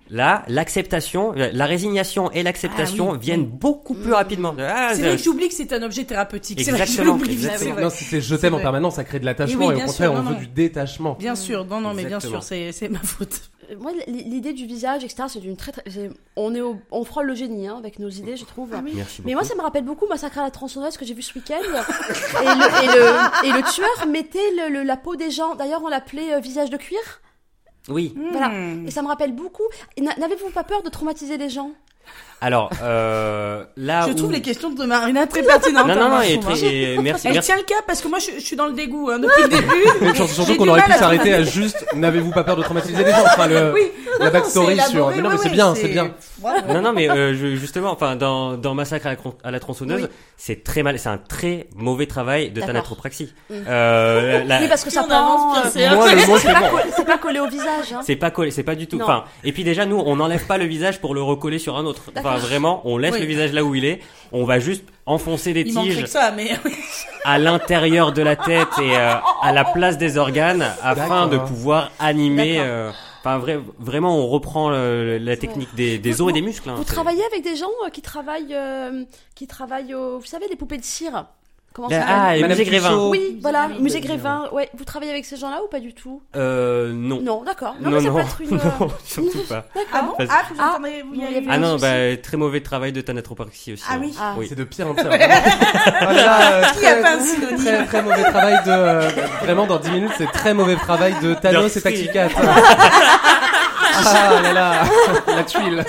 [0.10, 4.56] là l'acceptation, euh, la résignation et l'acceptation Ah oui, viennent beaucoup plus rapidement.
[4.60, 6.60] Ah, C'est vrai que j'oublie que c'est un objet thérapeutique.
[6.62, 7.60] C'est vrai que je Exactement, l'oublie, exactement.
[7.67, 7.82] c'est vrai.
[7.84, 9.93] Non, si c'est je t'aime en permanence, ça crée de l'attachement oui, et au contraire,
[9.95, 10.39] sûr, on non, veut non.
[10.39, 11.13] du détachement.
[11.19, 12.41] Bien sûr, non, non, mais bien Exactement.
[12.41, 13.41] sûr, c'est ma faute.
[13.72, 15.84] Euh, Moi, l'idée du visage, etc., c'est d'une très, très.
[15.89, 16.78] c'est- On est, au...
[16.91, 18.69] on frôle le génie hein, avec nos idées, je trouve.
[18.72, 19.28] Merci beaucoup.
[19.28, 21.60] Mais moi, ça me rappelle beaucoup Massacre à la tronçonneuse que j'ai vu ce week-end.
[21.62, 25.54] et, le, et, le, et le tueur mettait le, le- la peau des gens.
[25.56, 27.00] D'ailleurs, on l'appelait euh, visage de cuir.
[27.89, 28.13] Oui.
[28.32, 28.49] Voilà.
[28.49, 28.88] Hmm.
[28.88, 29.63] Et ça me rappelle beaucoup.
[29.97, 31.71] N'avez-vous pas peur de traumatiser les gens?
[32.41, 34.15] Alors, euh, là Je où...
[34.15, 35.88] trouve les questions de Marina très pertinentes.
[35.88, 37.47] Non, non, hein, non, et très- et merci, Elle merci.
[37.47, 39.49] tient le cap parce que moi je, je suis dans le dégoût hein, depuis le
[39.49, 39.84] début.
[40.02, 43.12] Mais surtout, surtout qu'on aurait pu s'arrêter à juste n'avez-vous pas peur de traumatiser les
[43.12, 43.91] gens Enfin, le, Oui.
[44.19, 45.10] la backstory sur.
[45.10, 46.12] Mais non, mais ouais, c'est bien, c'est bien.
[46.39, 46.73] Bravo.
[46.73, 49.60] Non, non, mais euh, je- justement, enfin, dans, dans Massacre à la, cron- à la
[49.60, 50.08] tronçonneuse, Oui.
[50.38, 53.34] c'est très mal, c'est un très mauvais travail de thanatopraxie.
[53.49, 53.54] Mm.
[53.67, 55.56] Euh, la- Oui, parce que ça prend.
[55.69, 55.95] C'est- pas,
[56.97, 57.04] bon.
[57.04, 57.91] pas collé au visage.
[57.93, 57.99] Hein.
[58.06, 58.99] c'est pas collé, c'est pas du tout.
[59.02, 61.84] Enfin, et puis déjà, nous, on n'enlève pas le visage pour le recoller sur un
[61.86, 62.04] autre.
[62.17, 63.20] Enfin, Vraiment, on laisse Oui.
[63.22, 64.00] le visage là où il est.
[64.32, 66.52] On va juste enfoncer des Il tiges que ça, mais
[67.26, 71.92] à l'intérieur de la tête et euh, à la place des organes afin de pouvoir
[72.00, 72.58] animer.
[72.60, 76.42] Euh, Enfin, vrai- vraiment, on reprend le- la technique des, des Vous- os et des
[76.42, 76.70] muscles.
[76.70, 76.76] hein.
[76.78, 79.04] Vous travaillez avec des gens euh, qui travaillent, euh,
[79.36, 81.26] qui travaillent au, vous savez, les poupées de cire?
[81.80, 83.08] Comment ça Ah, Madame musées Grévin.
[83.08, 83.82] Oui, voilà, Grévin.
[83.82, 84.50] musée Grévin.
[84.52, 86.22] Ouais, vous travaillez avec ces gens-là ou pas du tout?
[86.36, 87.22] Euh, non.
[87.22, 87.76] Non, d'accord.
[87.80, 88.54] Non, Non, mais ça non, peut être une.
[88.60, 89.65] euh, non, surtout pas.
[89.94, 90.13] ah bon?
[90.18, 93.72] Parce- Ah, vous Ah, entendez vous y Ah non, bah, très mauvais travail de thanatropraxie
[93.74, 93.84] aussi.
[93.88, 94.00] Ah hein.
[94.02, 94.13] oui.
[94.20, 94.34] Ah.
[94.38, 94.48] Oui.
[94.50, 95.08] C'est de pire en pire.
[95.10, 99.10] Ah euh, Qui a très- pas un synonyme Très très mauvais travail de euh,
[99.44, 102.28] vraiment dans 10 minutes c'est très mauvais travail de Thanos et Taxicat.
[103.96, 104.84] ah là là
[105.28, 105.86] la tuile.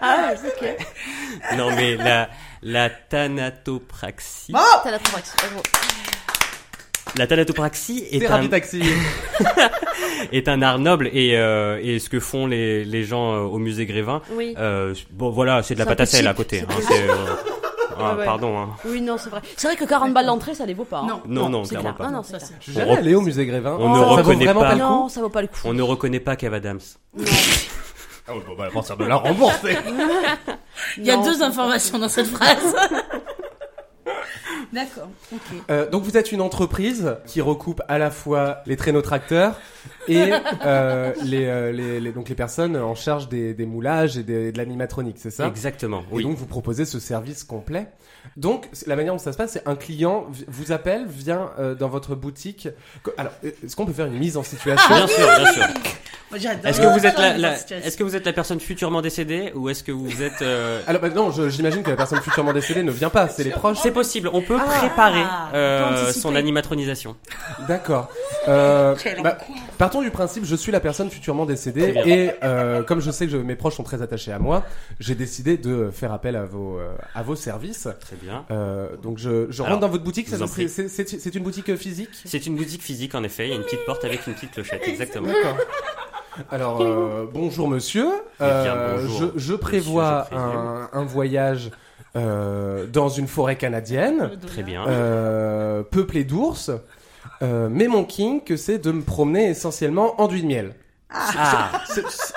[0.00, 1.56] Ah, ouais, ok.
[1.56, 2.28] Non, mais la,
[2.62, 4.52] la thanatopraxie.
[4.52, 5.34] Thorax.
[5.36, 5.62] bravo.
[7.16, 8.82] La thanatopraxie est Thérapie un, taxi.
[10.32, 13.58] est un art noble et, euh, et ce que font les, les gens euh, au
[13.58, 14.22] musée Grévin.
[14.32, 14.54] Oui.
[14.58, 16.28] Euh, bon, voilà, c'est de la peu patacelle cheap.
[16.30, 16.64] à côté.
[16.80, 17.14] C'est hein, euh,
[17.98, 18.24] ah, Ouais, ouais.
[18.24, 18.58] Pardon.
[18.58, 18.70] Hein.
[18.86, 19.42] Oui, non, c'est vrai.
[19.56, 21.00] C'est vrai que 40 balles d'entrée, ça les vaut pas.
[21.00, 21.06] hein.
[21.08, 21.20] Non.
[21.26, 22.08] Non, non, c'est clairement clair.
[22.08, 22.12] pas.
[22.12, 23.76] Non, non, jamais allé au musée Grévin.
[23.78, 24.68] On ne ça vaut reconnaît vraiment pas.
[24.68, 24.86] pas le coup.
[24.86, 25.58] Non, ça vaut pas le coup.
[25.64, 26.80] On ne reconnaît pas Kev Adams.
[28.28, 29.76] Ah oui, bon bah à partir de là remboursé.
[30.96, 32.74] Il y a Non, deux informations dans cette phrase.
[34.72, 35.08] D'accord.
[35.32, 35.40] Ok.
[35.70, 39.60] Euh, donc vous êtes une entreprise qui recoupe à la fois les traîneaux tracteurs
[40.08, 40.30] et
[40.64, 44.52] euh, les, euh, les, les- donc les personnes en charge des, des moulages et des-
[44.52, 45.46] de l'animatronique, c'est ça?
[45.46, 46.02] Exactement.
[46.16, 47.88] Et donc vous proposez ce service complet.
[48.36, 51.88] Donc la manière dont ça se passe, c'est un client vous appelle, vient euh, dans
[51.88, 52.68] votre boutique.
[53.18, 54.94] Alors euh, est-ce qu'on peut faire une mise en situation?
[54.94, 55.64] Bien sûr, bien sûr.
[56.64, 57.86] Est-ce que vous êtes la, J'adore la- cette situation.
[57.88, 61.02] est-ce que vous êtes la personne futurement décédée ou est-ce que vous êtes euh, Alors
[61.02, 63.76] bah, non, j'imagine que la personne futurement décédée ne vient pas, c'est les proches.
[63.82, 64.30] C'est possible.
[64.32, 67.16] On peut Ah, préparer euh, son animatronisation.
[67.68, 68.08] D'accord.
[68.48, 69.36] Euh, bah,
[69.78, 73.32] partons du principe, je suis la personne futurement décédée et euh, comme je sais que
[73.32, 74.64] je- mes proches sont très attachés à moi,
[75.00, 77.88] j'ai décidé de faire appel à vos euh, à vos services.
[78.00, 78.44] Très bien.
[78.50, 80.28] Euh, donc je, je Alors, rentre dans votre boutique.
[80.28, 82.10] C'est une boutique physique?
[82.24, 83.46] C'est une boutique physique en effet.
[83.46, 84.82] Il y a une petite porte avec une petite clochette.
[84.86, 85.28] Exactement.
[86.50, 86.82] Alors
[87.32, 88.08] bonjour monsieur.
[88.40, 91.70] Eh bien, bonjour, je, prévois un, un voyage
[92.16, 94.30] euh, dans une forêt canadienne.
[94.46, 94.86] Très bien.
[94.86, 96.70] euh, peuplé d'ours.
[97.42, 100.74] Euh, mais mon kink, c'est de me promener essentiellement en d'huile de miel.
[101.14, 101.70] Ah,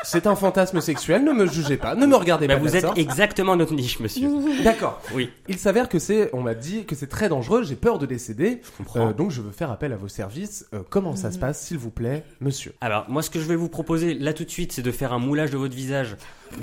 [0.03, 2.81] C'est- un fantasme sexuel, ne me jugez pas, ne me regardez bah pas vous êtes
[2.81, 2.97] sorte.
[2.97, 4.29] exactement notre niche, monsieur.
[4.65, 5.01] D'accord.
[5.13, 8.05] Oui, Il s'avère que c'est, on m'a dit que c'est très dangereux, j'ai peur de
[8.05, 9.07] décéder, je comprends.
[9.09, 10.65] euh, donc je veux faire appel à vos services.
[10.73, 12.73] Euh, comment ça se passe, s'il vous plaît, monsieur?
[12.81, 15.13] Alors, moi, ce que je vais vous proposer là tout de suite, c'est de faire
[15.13, 16.17] un moulage de votre visage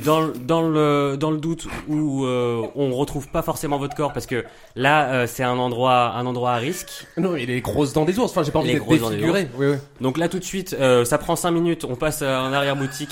[0.04, 4.12] dans, le- dans, le, dans le doute où euh, on retrouve pas forcément votre corps
[4.12, 4.44] parce que
[4.76, 7.06] là, euh, c'est un endroit, un endroit à risque.
[7.16, 9.10] Non, il est grosses dents des ours, enfin j'ai pas envie Les d'être grosses dents
[9.10, 9.48] des défiguré.
[9.58, 9.76] Oui, oui.
[10.00, 13.10] Donc là, tout de suite, euh, ça prend 5 minutes, on passe euh, en arrière-boutique.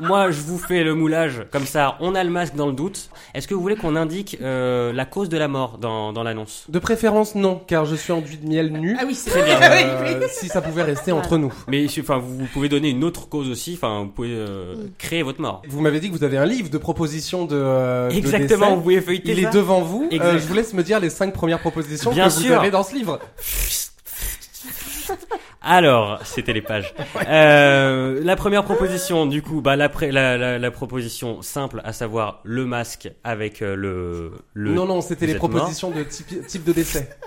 [0.00, 3.10] Moi, je vous fais le moulage, comme ça, on a le masque dans le doute.
[3.34, 6.64] Est-ce que vous voulez qu'on indique euh, la cause de la mort dans, dans l'annonce?
[6.68, 8.96] De préférence, non, car je suis en d'huile de miel nu.
[8.98, 9.58] Ah oui, c'est Très bien.
[9.64, 11.52] Euh, si ça pouvait rester entre nous.
[11.68, 13.74] Mais enfin, vous, vous pouvez donner une autre cause aussi.
[13.74, 15.62] Enfin, vous pouvez euh, créer votre mort.
[15.68, 18.66] Vous m'avez dit que vous avez un livre de propositions de, euh, de Exactement.
[18.66, 18.74] décès.
[18.76, 19.48] Vous pouvez feuilleter Il ça.
[19.48, 20.08] est devant vous.
[20.10, 20.24] Exact.
[20.26, 22.58] Euh, je vous laisse me dire les cinq premières propositions Bien que vous sûr.
[22.60, 23.18] avez dans ce livre.
[25.64, 26.94] Alors, c'était les pages.
[27.26, 32.40] Euh, la première proposition, du coup, bah la, la, la, la proposition simple, à savoir
[32.44, 34.74] le masque avec euh, le, le.
[34.74, 35.48] non, non, c'était les mort.
[35.50, 37.08] propositions de type, type de décès.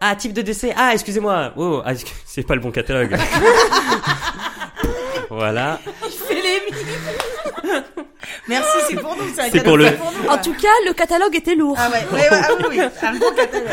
[0.00, 0.72] Ah, type de décès.
[0.76, 1.52] Ah, excusez-moi.
[1.56, 1.92] Oh, ah,
[2.24, 3.16] c'est pas le bon catalogue.
[5.30, 5.78] voilà.
[6.26, 7.19] fait les.
[8.48, 9.22] Merci, c'est pour nous.
[9.50, 10.40] C'est pour le- nous, En ouais.
[10.42, 11.76] tout cas, le catalogue était lourd.
[11.78, 13.68] Ah ouais, ouais, ouais, ah oui, oui, un gros catalogue.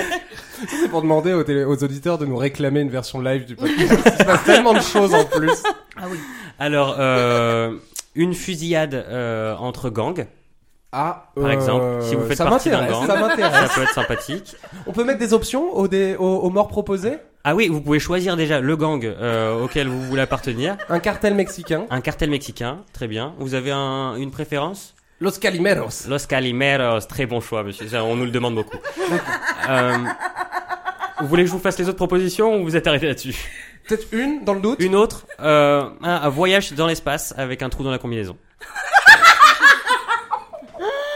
[0.67, 3.79] C'est pour demander aux, télé- aux auditeurs de nous réclamer une version live du podcast.
[4.05, 5.51] Il se passe tellement de choses en plus.
[5.97, 6.17] Ah oui.
[6.59, 7.73] Alors, euh,
[8.15, 10.25] une fusillade euh, entre gangs,
[10.91, 12.01] Ah, par exemple.
[12.03, 14.55] Si vous faites ça partie d'un gang, ça ça peut être sympathique.
[14.87, 17.17] On peut mettre des options aux, dé- aux, aux morts proposés
[17.49, 20.75] Ah oui, vous pouvez choisir déjà le gang euh, auquel vous voulez appartenir.
[20.89, 21.85] Un cartel mexicain.
[21.89, 23.35] Un cartel mexicain, très bien.
[23.39, 24.95] Vous avez un- une préférence?
[25.21, 26.09] Los Calimeros.
[26.09, 27.87] Los Calimeros, très bon choix, monsieur.
[27.87, 28.75] Ça, on nous le demande beaucoup.
[29.69, 29.95] Euh,
[31.21, 33.33] Vous voulez que je vous fasse les autres propositions ou vous êtes arrêté là-dessus?
[33.87, 34.79] Peut-être une dans le doute?
[34.81, 38.35] Une autre, euh, un, un voyage dans l'espace avec un trou dans la combinaison.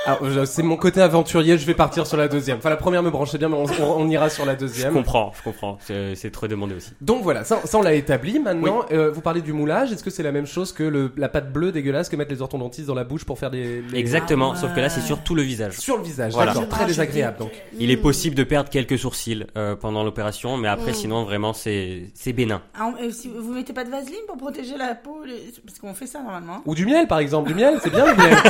[0.08, 2.58] Alors, je- c'est mon côté aventurier, je vais partir sur la deuxième.
[2.58, 4.94] Enfin, la première me branchait bien, mais on, on- on ira sur la Je deuxième.
[4.94, 5.78] comprends, je comprends.
[5.82, 6.92] C'est c'est trop demandé aussi.
[7.02, 8.40] Donc voilà, ça, ça on l'a établi.
[8.40, 9.92] Maintenant, euh, vous parlez du moulage.
[9.92, 12.42] Est-ce que c'est la même chose que le, la pâte bleue dégueulasse que mettent les
[12.42, 13.82] orthodontistes dans la bouche pour faire des...
[13.92, 15.74] les- Exactement, Ah sauf que là c'est sur tout le visage.
[15.78, 16.54] Sur le visage, Voilà.
[16.54, 16.70] d'accord.
[16.70, 17.52] Très désagréable, donc.
[17.78, 22.10] Il est possible de perdre quelques sourcils euh, pendant l'opération, mais après sinon vraiment c'est
[22.16, 22.62] c'est bénin.
[22.80, 25.78] Ah, on- euh, si vous mettez pas de vaseline pour protéger la peau, les- parce
[25.80, 26.62] qu'on fait ça normalement.
[26.66, 27.50] Ou du miel, par exemple.
[27.50, 28.38] Du miel, c'est bien le miel.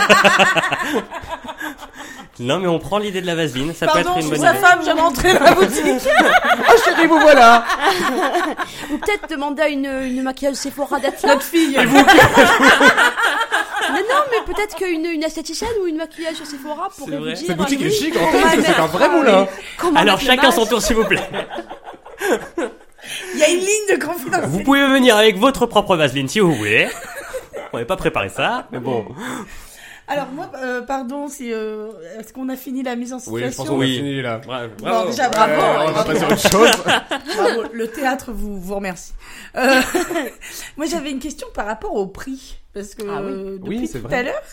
[2.42, 4.32] Non mais on prend l'idée de la vaseline, ça Pardon, peut être je une suis
[4.32, 4.60] bonne sa idée.
[4.66, 5.84] femme, je vais rentrer dans la boutique.
[5.86, 7.64] oh chérie, vous voilà
[8.92, 11.78] Ou peut-être demander à une, une maquilleuse Sephora d'être Notre fille.
[13.94, 17.34] Mais non, mais peut-être qu'une une esthéticienne ou une maquillage chez Sephora pourrait vous vrai.
[17.34, 17.48] dire.
[17.48, 19.48] Cette boutique oui, est chic, en fait, c'est un vrai moulin.
[19.78, 21.20] comment Alors chacun son tour s'il vous plaît.
[23.34, 24.46] Il y a une ligne de confidence.
[24.46, 26.88] Vous pouvez venir avec votre propre vaseline si vous voulez.
[27.74, 29.06] On n'avait pas préparé ça, mais bon.
[30.12, 33.52] Alors moi, euh, pardon, si euh, est-ce qu'on a fini la mise en situation Oui,
[33.52, 33.95] je pense qu'on a Oui.
[33.97, 34.38] fini là.
[34.39, 34.74] Bravo.
[34.80, 35.54] Bon, déjà bravo.
[35.54, 36.69] Ouais, on va passer à autre chose.
[37.38, 39.13] Bravo, le théâtre vous vous remercie.
[39.56, 39.82] Euh,
[40.78, 43.32] moi, j'avais une question par rapport au prix, parce que Ah oui.
[43.32, 44.17] euh, depuis Oui, tout vrai.
[44.17, 44.43] à l'heure,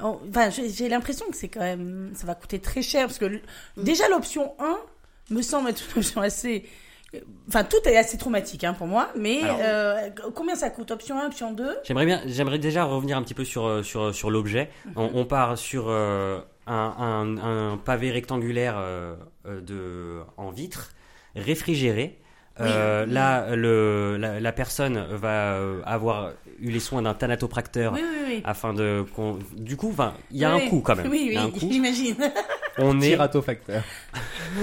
[0.00, 3.42] enfin, j'ai l'impression que c'est quand même, ça va coûter très cher, parce que l-
[3.76, 4.76] déjà l'option 1
[5.34, 6.64] me semble être une option assez,
[7.48, 9.58] enfin, tout est assez traumatique hein, pour moi, mais Alors.
[9.62, 10.90] euh, combien ça coûte?
[10.90, 14.14] Option 1, option 2 J'aimerais bien, j'aimerais déjà revenir un petit peu sur euh, sur
[14.14, 14.70] sur l'objet.
[14.96, 17.38] On, on part sur euh, un, un,
[17.72, 19.14] un pavé rectangulaire euh,
[19.46, 20.90] euh, de en vitre
[21.36, 22.20] réfrigéré.
[22.60, 28.00] Euh, Là, le la, la personne va euh, avoir eu les soins d'un thanatopracteur Oui,
[28.04, 28.42] oui, oui.
[28.44, 29.92] afin de qu'on- du coup,
[30.30, 31.08] il y a Oui, un coût quand même.
[31.10, 31.58] Oui, oui, coût.
[31.72, 32.14] j'imagine.
[32.78, 33.82] On est Tiratofacteur.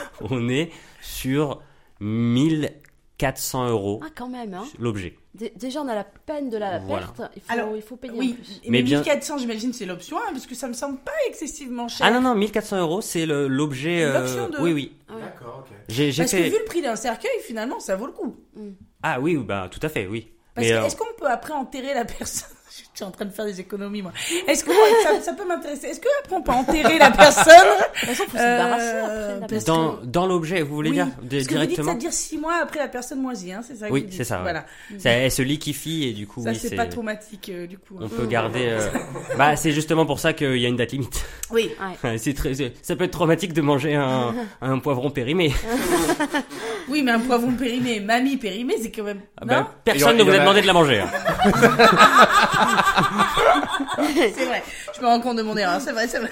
[0.20, 1.60] on est sur
[2.00, 4.64] 1400 euros Ah, quand même, hein.
[4.78, 5.16] l'objet.
[5.34, 7.06] Dé- Déjà, on a la peine de la Voilà.
[7.06, 7.32] perte.
[7.36, 8.60] Il faut, Alors, il faut payer Oui, plus.
[8.64, 11.88] mais, Mais bien- 1400, j'imagine, c'est l'option 1, parce que ça me semble pas excessivement
[11.88, 12.06] cher.
[12.06, 14.02] Ah non non, 1400 euros, c'est le- l'objet.
[14.04, 14.60] euh, L'option deux.
[14.62, 14.92] Oui oui.
[15.08, 15.76] D'accord, ok.
[15.88, 16.44] J'ai j'ai Parce fait.
[16.44, 18.36] que vu le prix d'un cercueil, finalement, ça vaut le coup.
[19.02, 20.28] Ah oui, bah tout à fait, oui.
[20.54, 23.26] Parce Mais que euh, est-ce qu'on peut après enterrer la personne Je suis en train
[23.26, 24.12] de faire des économies, moi.
[24.48, 24.70] Est-ce que
[25.02, 28.24] ça, ça peut m'intéresser Est-ce que après on peut enterrer la personne De toute façon,
[28.30, 29.12] faut se débarrasser Euh, après.
[29.12, 29.74] de la parce personne.
[29.74, 32.12] dans dans l'objet, vous voulez Oui, dire de- Parce que vous dites directement ça dire
[32.12, 34.16] six mois après la personne moisie, hein, c'est ça que Oui, vous dites.
[34.16, 34.42] c'est ça, ouais.
[34.42, 34.64] Voilà.
[34.98, 36.76] Ça, elle se liquéfie et du coup, Ça, oui, c'est c'est.
[36.76, 37.96] pas traumatique, euh, du coup.
[38.00, 38.04] hein.
[38.04, 38.64] On peut garder.
[38.64, 38.88] euh,
[39.36, 41.22] Bah, c'est justement pour ça qu'il y a une date limite.
[41.50, 41.70] Oui.
[42.16, 42.54] c'est très.
[42.54, 45.52] c'est- Ça peut être traumatique de manger un, un poivron périmé.
[46.88, 49.20] Oui, mais un poivron périmé, mamie périmée, c'est quand même.
[49.40, 51.00] Ah non bah, personne ne vous a demandé de la manger.
[51.00, 51.10] hein.
[54.34, 54.62] C'est vrai.
[54.96, 55.80] Je me rends compte de mon erreur.
[55.80, 56.30] C'est vrai, c'est vrai.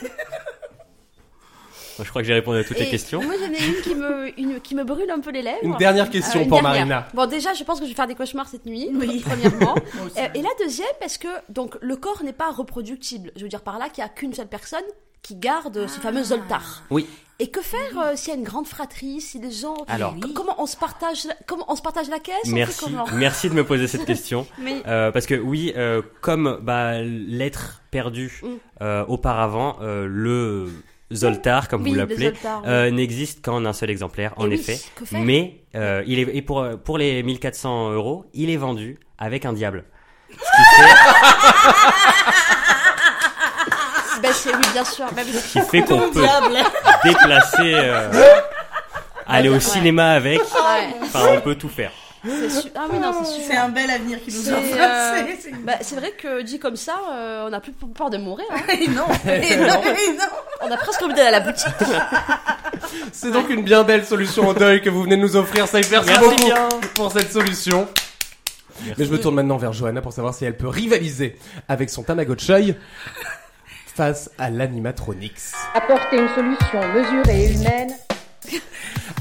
[2.02, 3.22] Je crois que j'ai répondu à toutes les Et questions.
[3.22, 5.58] Moi, j'en ai une qui me, une qui me brûle un peu les lèvres.
[5.62, 6.86] Une dernière question Euh, une pour dernière.
[6.86, 7.08] Marina.
[7.12, 8.88] Bon, déjà, je pense que je vais faire des cauchemars cette nuit.
[8.94, 9.22] Oui.
[9.26, 9.74] Premièrement.
[9.94, 10.18] Moi aussi.
[10.18, 13.32] Euh, et la deuxième, parce que donc le corps n'est pas reproductible.
[13.36, 14.80] Je veux dire par là qu'il n'y a qu'une seule personne
[15.22, 16.82] qui garde ce fameux zoltar.
[16.90, 17.06] Oui.
[17.42, 20.14] Et que faire euh, s'il y a une grande fratrie, si les gens, Alors.
[20.34, 23.64] Comment on se partage, la- comment on se partage la caisse, Merci, merci de me
[23.64, 24.46] poser cette question.
[24.58, 28.46] Mais Euh, parce que oui, euh, comme bah, l'être perdu Mm.
[28.82, 30.70] euh, auparavant, euh, le
[31.14, 32.48] Zoltar, comme oui, vous le l'appelez, oui.
[32.66, 34.78] euh, n'existe qu'en un seul exemplaire, en Et effet.
[34.94, 38.98] que faire Mais euh, il est et pour pour les 1400 euros, il est vendu
[39.18, 39.84] avec un diable.
[40.30, 40.94] Ce qui fait,
[44.72, 45.06] bien sûr.
[45.08, 46.54] Ce qui fait qu'on peut Diable.
[47.04, 48.10] déplacer, euh,
[49.26, 49.60] aller au Ouais.
[49.60, 50.38] cinéma avec.
[50.40, 51.92] Ouais, Enfin, on peut tout faire.
[52.24, 53.64] c'est su- Ah oui, non, c'est C'est super.
[53.64, 54.76] un bel avenir qui nous C'est, offre.
[54.78, 58.18] euh, C'est- Bah, c'est vrai que dit comme ça, euh, on a plus peur de
[58.18, 58.46] mourir.
[58.52, 58.60] hein.
[58.80, 60.24] Et non, et non, et non.
[60.62, 61.66] On a presque envie d'aller à la boutique.
[63.12, 65.66] C'est donc une bien belle solution au deuil que vous venez de nous offrir.
[65.66, 66.68] Ça merci, Merci beaucoup bien.
[66.94, 67.88] pour cette solution.
[68.98, 71.36] Mais je me tourne maintenant vers Johanna pour savoir si elle peut rivaliser
[71.68, 72.74] avec son Tamagotchi
[74.00, 75.52] face à l'animatronics.
[75.74, 77.90] Apporter une solution mesurée et humaine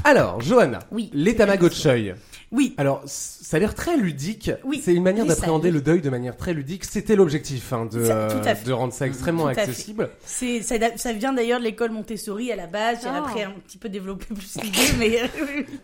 [0.04, 1.10] Alors, Johanna, Oui.
[1.12, 2.12] les Tamagotchi.
[2.52, 2.74] Oui.
[2.78, 4.50] Alors, ça a l'air très ludique.
[4.64, 4.80] Oui.
[4.84, 6.84] C'est une manière Oui, d'appréhender le deuil de manière très ludique.
[6.84, 10.10] C'était l'objectif hein, de, Ça- euh, rendre ça extrêmement Tout accessible.
[10.24, 12.98] C'est, ça, ça vient d'ailleurs de l'école Montessori à la base.
[13.02, 13.22] J'ai Ah.
[13.24, 15.18] après un petit peu développé plus l'idée, mais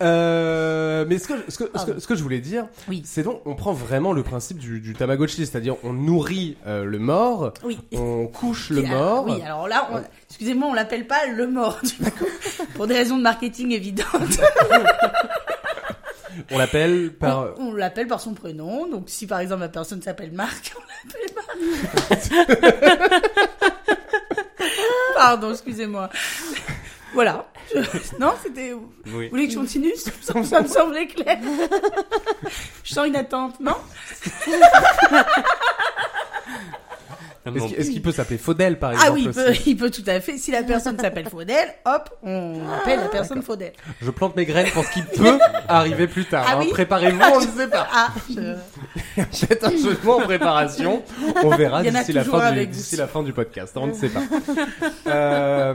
[0.01, 3.01] Euh, mais ce que, ce, que, ce, que, ce que je voulais dire, Oui.
[3.05, 6.99] c'est donc, on prend vraiment le principe du, du Tamagotchi, c'est-à-dire on nourrit euh, le
[6.99, 7.77] mort, oui.
[7.93, 9.25] on couche le Puis, mort.
[9.27, 12.25] oui, alors là, on- excusez-moi, on l'appelle pas le mort, du coup,
[12.75, 14.05] pour des raisons de marketing évidentes.
[16.51, 17.53] On l'appelle par.
[17.59, 18.87] On, on l'appelle par son prénom.
[18.87, 22.29] Donc, si par exemple la personne s'appelle Marc, on l'appelle Marc.
[25.15, 26.09] Pardon, excusez-moi.
[27.13, 27.47] Voilà.
[27.73, 27.79] Je-
[28.19, 28.71] Non, c'était.
[28.73, 29.29] Vous Oui.
[29.29, 29.93] voulez que je continue?
[29.95, 31.39] Ça, ça me semblait clair.
[32.83, 33.75] Je sens une attente, non?
[37.55, 40.03] Est-ce qu'il peut s'appeler Faudel, par exemple Ah oui, il peut, aussi il peut tout
[40.07, 40.37] à fait.
[40.37, 43.73] Si la personne s'appelle Faudel, hop, on appelle la personne Faudel.
[44.01, 46.45] Je plante mes graines pour ce qui peut arriver plus tard.
[46.47, 46.59] Ah hein.
[46.61, 47.87] oui Préparez-vous, on ne sait pas.
[47.99, 48.35] Ah, je-
[49.47, 51.01] Peut-être un jeu de mots en préparation.
[51.43, 53.75] On verra d'ici la, la fin du podcast.
[53.77, 54.21] On ne sait pas.
[55.07, 55.73] Euh,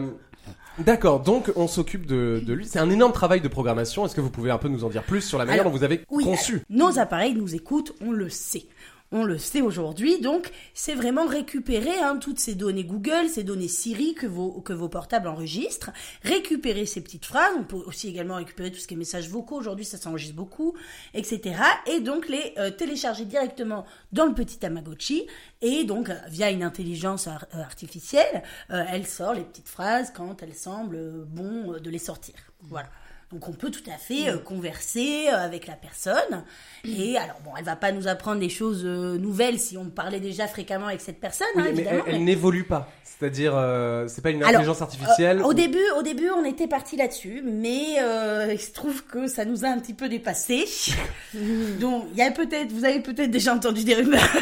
[0.79, 2.67] D'accord, donc on s'occupe de, de lui.
[2.67, 4.07] C'est un énorme travail de programmation.
[4.07, 5.79] Est-ce que vous pouvez un peu nous en dire plus sur la manière Alors, dont
[5.79, 8.65] vous avez Oui, conçu nos appareils nous écoutent, on le sait.
[9.15, 13.69] On le sait aujourd'hui, donc c'est vraiment récupérer hein, toutes ces données Google, ces données
[13.69, 15.91] Siri que vos, que vos portables enregistrent,
[16.23, 19.57] récupérer ces petites phrases, on peut aussi également récupérer tout ce qui est messages vocaux,
[19.57, 20.75] aujourd'hui ça s'enregistre beaucoup,
[21.13, 21.57] etc.
[21.87, 25.27] Et donc les euh, télécharger directement dans le petit Tamagotchi,
[25.61, 30.55] et donc via une intelligence euh, artificielle, euh, elle sort les petites phrases quand elle
[30.55, 32.35] semble bon de les sortir.
[32.63, 32.89] Voilà.
[33.33, 36.45] Donc on peut tout à fait euh, converser euh, avec la personne.
[36.85, 40.21] Et alors bon, elle va pas nous apprendre des choses euh, nouvelles si on parlait
[40.21, 42.91] déjà fréquemment avec cette personne, Oui, hein, mais elle, elle mais- n'évolue pas.
[43.05, 43.53] C'est-à-dire,
[44.09, 45.43] c'est pas une Alors, intelligence artificielle.
[45.43, 47.99] Au début, au début, on était parti là-dessus, mais
[48.53, 50.65] il se trouve que ça nous a un petit peu dépassé.
[51.79, 54.21] Donc, il y a peut-être, vous avez peut-être déjà entendu des rumeurs.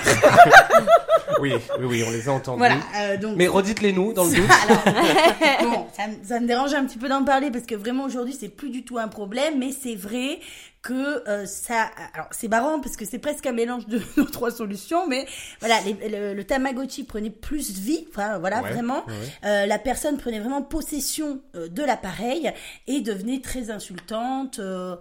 [1.41, 2.77] Oui, oui, oui, on les a voilà.
[3.17, 4.51] donc, Mais redites-les nous dans le doute.
[4.69, 8.05] Alors, bon, ça, me- ça me dérange un petit peu d'en parler parce que vraiment
[8.05, 10.41] aujourd'hui c'est plus du tout un problème, mais c'est vrai
[10.83, 11.91] que euh, ça.
[12.15, 15.27] Alors c'est marrant parce que c'est presque un mélange de nos trois solutions, mais
[15.61, 19.05] voilà, les- le, le Tamagotchi prenait plus vie, enfin voilà Ouais, vraiment.
[19.07, 19.15] ouais.
[19.45, 22.53] Euh, la personne prenait vraiment possession euh, de l'appareil
[22.87, 24.59] et devenait très insultante.
[24.59, 24.97] euh,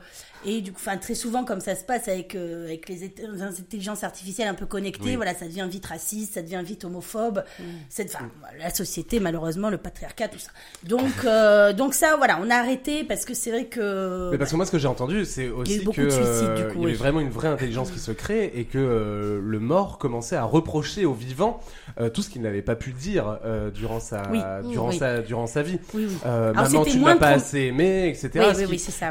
[0.46, 3.42] et du coup, enfin très souvent comme ça se passe avec euh, avec les, les
[3.42, 5.15] intelligences artificielles un peu connectées, Oui.
[5.18, 7.44] voilà, ça devient vite raciste, ça devient vite homophobe.
[7.89, 10.52] Cette, enfin, la société malheureusement, le patriarcat, tout ça.
[10.84, 14.52] Donc euh, donc ça, voilà, on a arrêté parce que c'est vrai que Mais parce
[14.52, 16.77] que moi, ce que j'ai entendu, c'est aussi beaucoup que de suicides, du euh, coup,
[16.79, 16.97] il y avait oui.
[16.97, 21.05] vraiment une vraie intelligence qui se crée et que euh, le mort commençait à reprocher
[21.05, 21.60] au vivant
[22.01, 24.39] euh, tout ce qu'il n'avait pas pu dire euh, durant sa Oui.
[24.71, 24.97] durant Oui.
[24.97, 25.79] sa durant sa vie.
[25.93, 26.17] oui oui.
[26.25, 28.51] Euh, Alors, maman, tu ne m'as pas con- assez aimé, etc.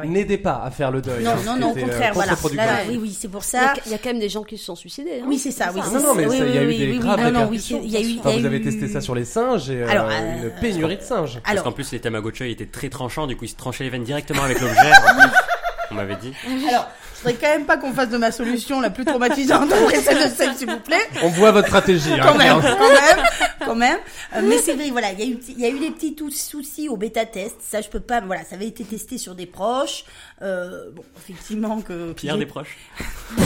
[0.04, 1.24] N'aidait pas à faire le deuil.
[1.24, 2.30] Non non non, au contraire, voilà.
[2.30, 2.66] contre-productif.
[2.66, 3.80] Là, là, oui oui, c'est pour Il y, a, ça.
[3.86, 5.20] il y a quand même des gens qui se sont suicidés.
[5.22, 5.26] hein.
[5.28, 5.80] Oui, c'est ça, oui.
[5.92, 7.80] Non, non, mais il y a eu des graves répercussions.
[7.82, 11.40] vous avez testé ça sur les singes et Alors, une pénurie de singes.
[11.44, 14.04] Parce qu'en plus, les Tamagotchi étaient très tranchants, du coup, ils se tranchaient les veines
[14.04, 14.76] directement avec l'objet.
[15.90, 16.32] On m'avait dit.
[16.68, 20.00] alors, je voudrais quand même pas qu'on fasse de ma solution la plus traumatisante après
[20.00, 21.06] celle de celle, s'il vous plaît.
[21.22, 22.12] On voit votre stratégie.
[22.12, 23.24] hein, quand même, quand même,
[23.64, 23.98] quand même.
[24.36, 26.14] Euh, mais c'est vrai, voilà, il y a eu, il y a eu des petits
[26.30, 27.56] soucis au bêta test.
[27.60, 28.20] Ça, je peux pas.
[28.20, 30.04] Voilà, ça avait été testé sur des proches.
[30.42, 32.12] Euh, bon, effectivement que.
[32.12, 32.76] Pierre des proches.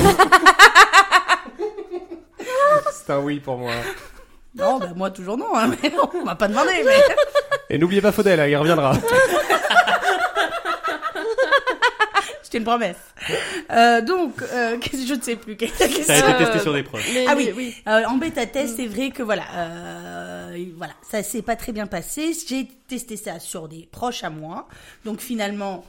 [2.92, 3.72] C'est un oui pour moi.
[4.54, 5.56] Non, bah moi toujours non.
[5.56, 6.70] Hein, mais on m'a pas demandé.
[6.84, 6.96] Mais
[7.70, 8.92] Et n'oubliez pas Faudel, hein, il reviendra.
[12.52, 12.96] C'était une promesse.
[13.70, 15.56] Euh, donc, euh, qu'est-ce- je ne sais plus.
[15.56, 17.08] Quelle Ça a été Euh, testé sur des proches.
[17.14, 21.22] Mais- Ah mais- oui, Euh, en bêta test, c'est vrai que voilà, euh, voilà, ça
[21.22, 22.32] s'est pas très bien passé.
[22.46, 24.68] J'ai testé ça sur des proches à moi,
[25.06, 25.84] donc finalement,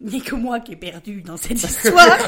[0.00, 2.18] il n'y a que moi qui ai perdu dans cette histoire.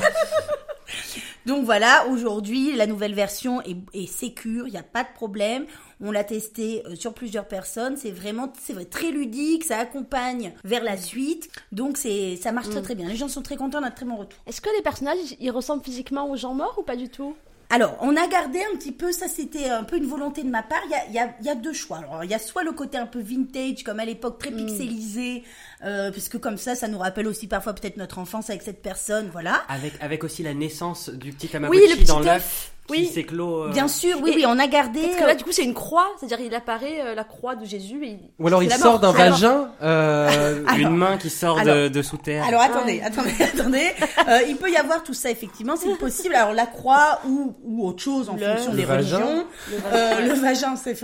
[1.50, 5.66] Donc voilà, aujourd'hui, la nouvelle version est, est sécure, il n'y a pas de problème.
[6.00, 7.96] On l'a testé euh, sur plusieurs personnes.
[7.96, 9.64] C'est vraiment, c'est vrai, très ludique.
[9.64, 11.50] Ça accompagne vers la suite.
[11.72, 13.08] Donc c'est, ça marche très très bien.
[13.08, 13.80] Les gens sont très contents.
[13.80, 14.38] On a de très bon retour.
[14.46, 17.34] Est-ce que les personnages, ils ressemblent physiquement aux gens morts ou pas du tout?
[17.72, 20.62] Alors, on a gardé un petit peu, ça c'était un peu une volonté de ma
[20.62, 20.80] part.
[20.86, 21.98] Il y a, il y a, il y a deux choix.
[21.98, 25.44] Alors, il y a soit le côté un peu vintage, comme à l'époque, très pixelisé,
[25.84, 29.28] euh, puisque comme ça, ça nous rappelle aussi parfois peut-être notre enfance avec cette personne,
[29.30, 29.62] voilà.
[29.68, 32.72] Avec, avec aussi la naissance du petit Oui, Tamagotchi le petit dans œuf.
[32.90, 33.06] Qui Oui.
[33.06, 33.64] s'éclot.
[33.64, 35.00] euh, Bien sûr, oui, Et- oui, on a gardé.
[35.02, 37.64] Parce que là, du coup, c'est une croix, c'est-à-dire il apparaît euh, la croix de
[37.64, 38.04] Jésus.
[38.04, 39.70] Et il- Ou alors il sort d'un vagin.
[39.82, 42.44] euh, Alors- Une main qui sort de, alors- de sous terre.
[42.46, 43.86] Alors attendez, attendez, attendez.
[44.28, 46.34] Euh, il peut y avoir tout ça effectivement, c'est possible.
[46.34, 49.16] Alors la croix ou, ou autre chose en Le- fonction Le des vagin.
[49.18, 49.46] religions.
[49.92, 50.98] Euh, le vagin, c'est,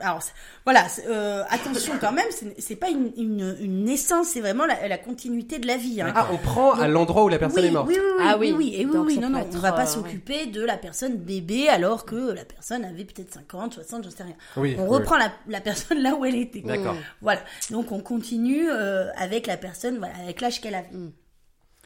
[0.00, 0.20] alors
[0.64, 0.84] voilà.
[1.08, 2.26] euh, attention quand même,
[2.58, 6.00] c'est, pas une, une, une naissance, c'est vraiment la, la continuité de la vie.
[6.00, 6.12] Hein.
[6.14, 7.86] Ah, on prend à l'endroit où la personne oui, est morte.
[7.88, 8.54] Oui, oui, oui, Ah oui, oui.
[8.72, 11.16] oui, et oui, Donc, oui, non, non, on va pas euh, s'occuper de la personne
[11.26, 14.36] bébé alors que la personne avait peut-être 50, 60, j'en sais rien.
[14.56, 14.88] Oui, on oui.
[14.88, 16.60] reprend la, la personne là où elle était.
[16.62, 16.96] D'accord.
[17.20, 17.40] Voilà.
[17.70, 20.88] Donc on continue euh, avec la personne, voilà, avec l'âge qu'elle avait.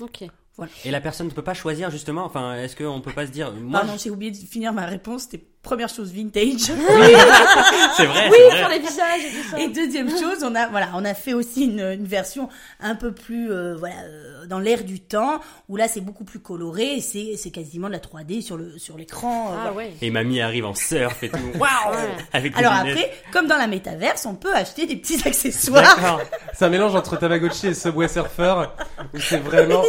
[0.00, 0.24] Ok.
[0.84, 2.24] Et la personne ne peut pas choisir justement?
[2.24, 5.22] Enfin, est-ce qu'on peut pas se dire moi Pardon, j'ai oublié de finir ma réponse.
[5.22, 6.58] C'était première chose vintage.
[7.96, 8.78] C'est vrai, Oui, c'est sur vrai.
[8.78, 9.58] Les visages et tout ça.
[9.60, 12.48] Et deuxième chose, on a voilà, on a fait aussi une, une version
[12.80, 16.38] un peu plus euh, voilà euh, dans l'air du temps où là c'est beaucoup plus
[16.40, 19.48] coloré et c'est c'est quasiment de la 3D sur le sur l'écran.
[19.52, 19.88] euh, Ah voilà.
[19.88, 19.94] ouais.
[20.02, 21.36] Et mamie arrive en surf et tout.
[21.58, 22.08] Waouh Ouais.
[22.32, 22.98] Avec des Alors lunettes.
[22.98, 26.20] après, comme dans la métaverse, on peut acheter des petits accessoires.
[26.54, 28.54] C'est un mélange entre Tamagotchi et Subway Surfer.
[29.14, 29.82] où C'est vraiment.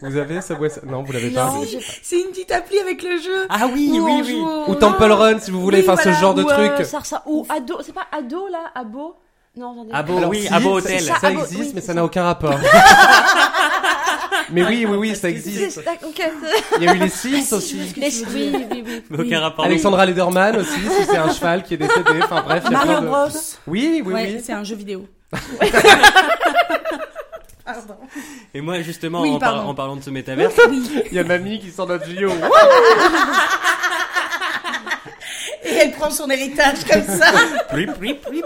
[0.00, 1.52] Vous avez Subway Surfer Non, vous l'avez pas.
[2.02, 3.46] C'est une petite appli avec le jeu.
[3.48, 4.30] Ah oui, Où oui, on oui.
[4.30, 6.46] joue Ou Temple Run si vous voulez, Oui, enfin ce genre de euh,
[6.76, 6.86] truc.
[6.86, 9.16] ça ressemble- ou ado, c'est pas ado là, abo?
[9.56, 11.00] Non, j'en ai Abo, Alors, oui, si, Abo ça- Hotel.
[11.02, 12.58] Ça, Ça, Abo, existe, oui, mais ça n'a aucun rapport.
[14.50, 15.80] mais oui, oui, oui, ça existe.
[16.78, 17.92] Il y a eu les Sims aussi.
[17.96, 19.02] Les- oui, oui, oui.
[19.26, 19.64] Aucun rapport.
[19.66, 22.22] Alexandra Lederman aussi, si c'est un cheval qui est décédé.
[22.22, 23.06] Enfin bref, il y a Mario plein de...
[23.06, 23.28] Bros.
[23.66, 24.42] Oui, oui, ouais, oui.
[24.42, 25.06] c'est un jeu vidéo.
[27.64, 27.94] Pardon.
[28.54, 29.68] Et moi, justement, Oui, en, par- pardon.
[29.68, 30.54] en parlant de ce métaverse,
[31.10, 32.28] Il y a mamie qui sort notre JO.
[35.64, 37.32] Et elle prend son héritage comme ça.
[37.70, 38.44] Plip, plip, plip.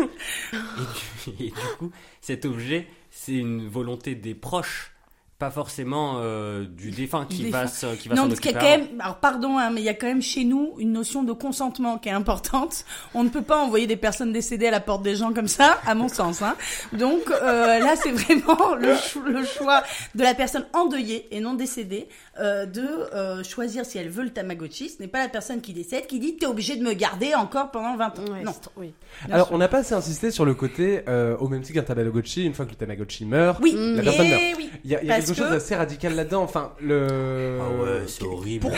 [0.00, 4.92] et, du, et du coup, cet objet, c'est une volonté des proches,
[5.38, 7.62] pas forcément euh, du défunt qui Défunt.
[7.62, 9.80] va se- qui va Non, parce qu'il y a quand même, alors pardon, hein, mais
[9.80, 12.84] il y a quand même chez nous une notion de consentement qui est importante.
[13.14, 15.80] On ne peut pas envoyer des personnes décédées à la porte des gens comme ça,
[15.86, 16.42] à mon sens.
[16.42, 16.56] Hein.
[16.92, 19.82] Donc euh, là, c'est vraiment le, cho- le choix
[20.14, 22.06] de la personne endeuillée et non décédée
[22.40, 22.80] euh, de
[23.14, 24.88] euh, choisir si elle veut le Tamagotchi.
[24.88, 27.70] Ce n'est pas la personne qui décède qui dit t'es obligé de me garder encore
[27.70, 28.22] pendant 20 ans.
[28.32, 28.52] Ouais, non.
[28.76, 28.92] oui.
[29.30, 29.54] Alors, sûr.
[29.54, 32.54] on n'a pas assez insisté sur le côté, euh, au même titre qu'un Tamagotchi, une
[32.54, 34.42] fois que le Tamagotchi meurt, Oui, la personne et meurt.
[34.58, 34.70] oui.
[34.84, 36.42] Il y a, il y a Parce quelque chose d'assez radical là-dedans.
[36.42, 37.58] Enfin, le.
[37.60, 38.68] Ah ouais, c'est horrible.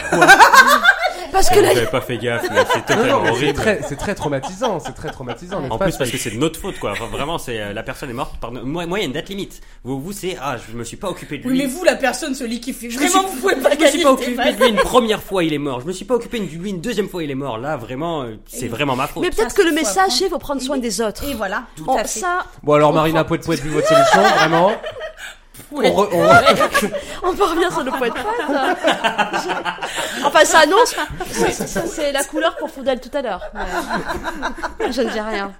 [1.33, 3.55] Parce que Vous là, n'avez pas fait gaffe, mais c'est totalement horrible.
[3.55, 5.63] très, c'est très traumatisant, c'est très traumatisant.
[5.71, 6.93] En plus parce que c'est de notre faute quoi.
[6.93, 9.13] Enfin, vraiment c'est euh, la personne est morte par moi moi il y a une
[9.13, 9.61] date limite.
[9.85, 11.51] Vous vous c'est ah je me suis pas occupé de lui.
[11.51, 13.71] Oui, mais vous, la personne, celui qui fait Je me vraiment, suis- vous pouvez pas
[13.75, 15.81] je me suis pas occupé de lui une première fois il est mort.
[15.81, 17.59] Je me suis pas occupé de lui une deuxième fois il est mort.
[17.59, 19.23] Là vraiment euh, c'est vraiment ma faute.
[19.23, 21.25] mais peut-être que le message c'est faut prendre soin des autres.
[21.25, 22.21] Et voilà, tout à fait.
[22.21, 24.73] ça, Bon, alors Marina, poète poète, vu votre solution, vraiment.
[25.71, 25.91] Ouais.
[25.95, 26.91] On re- on re-
[27.23, 28.23] on peut revenir sur le poète poète.
[30.25, 30.95] enfin, ça annonce.
[31.87, 33.43] c'est- la couleur pour Faudel tout à l'heure.
[33.55, 35.53] mais- Je ne dis rien.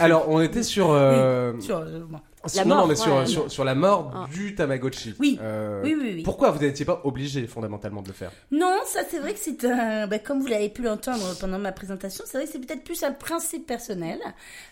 [0.00, 0.90] Alors, on était sur.
[0.92, 2.00] euh, Sur, euh,
[2.48, 2.54] bon.
[2.54, 3.26] sur- La non, non, mort, mais sur, ouais.
[3.26, 4.26] sur, sur la mort Ah.
[4.32, 5.14] du Tamagotchi.
[5.18, 5.38] Oui.
[5.42, 6.22] Euh, Oui, oui, oui.
[6.22, 8.30] Pourquoi vous n'étiez pas obligé fondamentalement de le faire?
[8.50, 11.72] Non, ça c'est vrai que c'est un, bah, comme vous l'avez pu l'entendre pendant ma
[11.72, 14.18] présentation, c'est vrai que c'est peut-être plus un principe personnel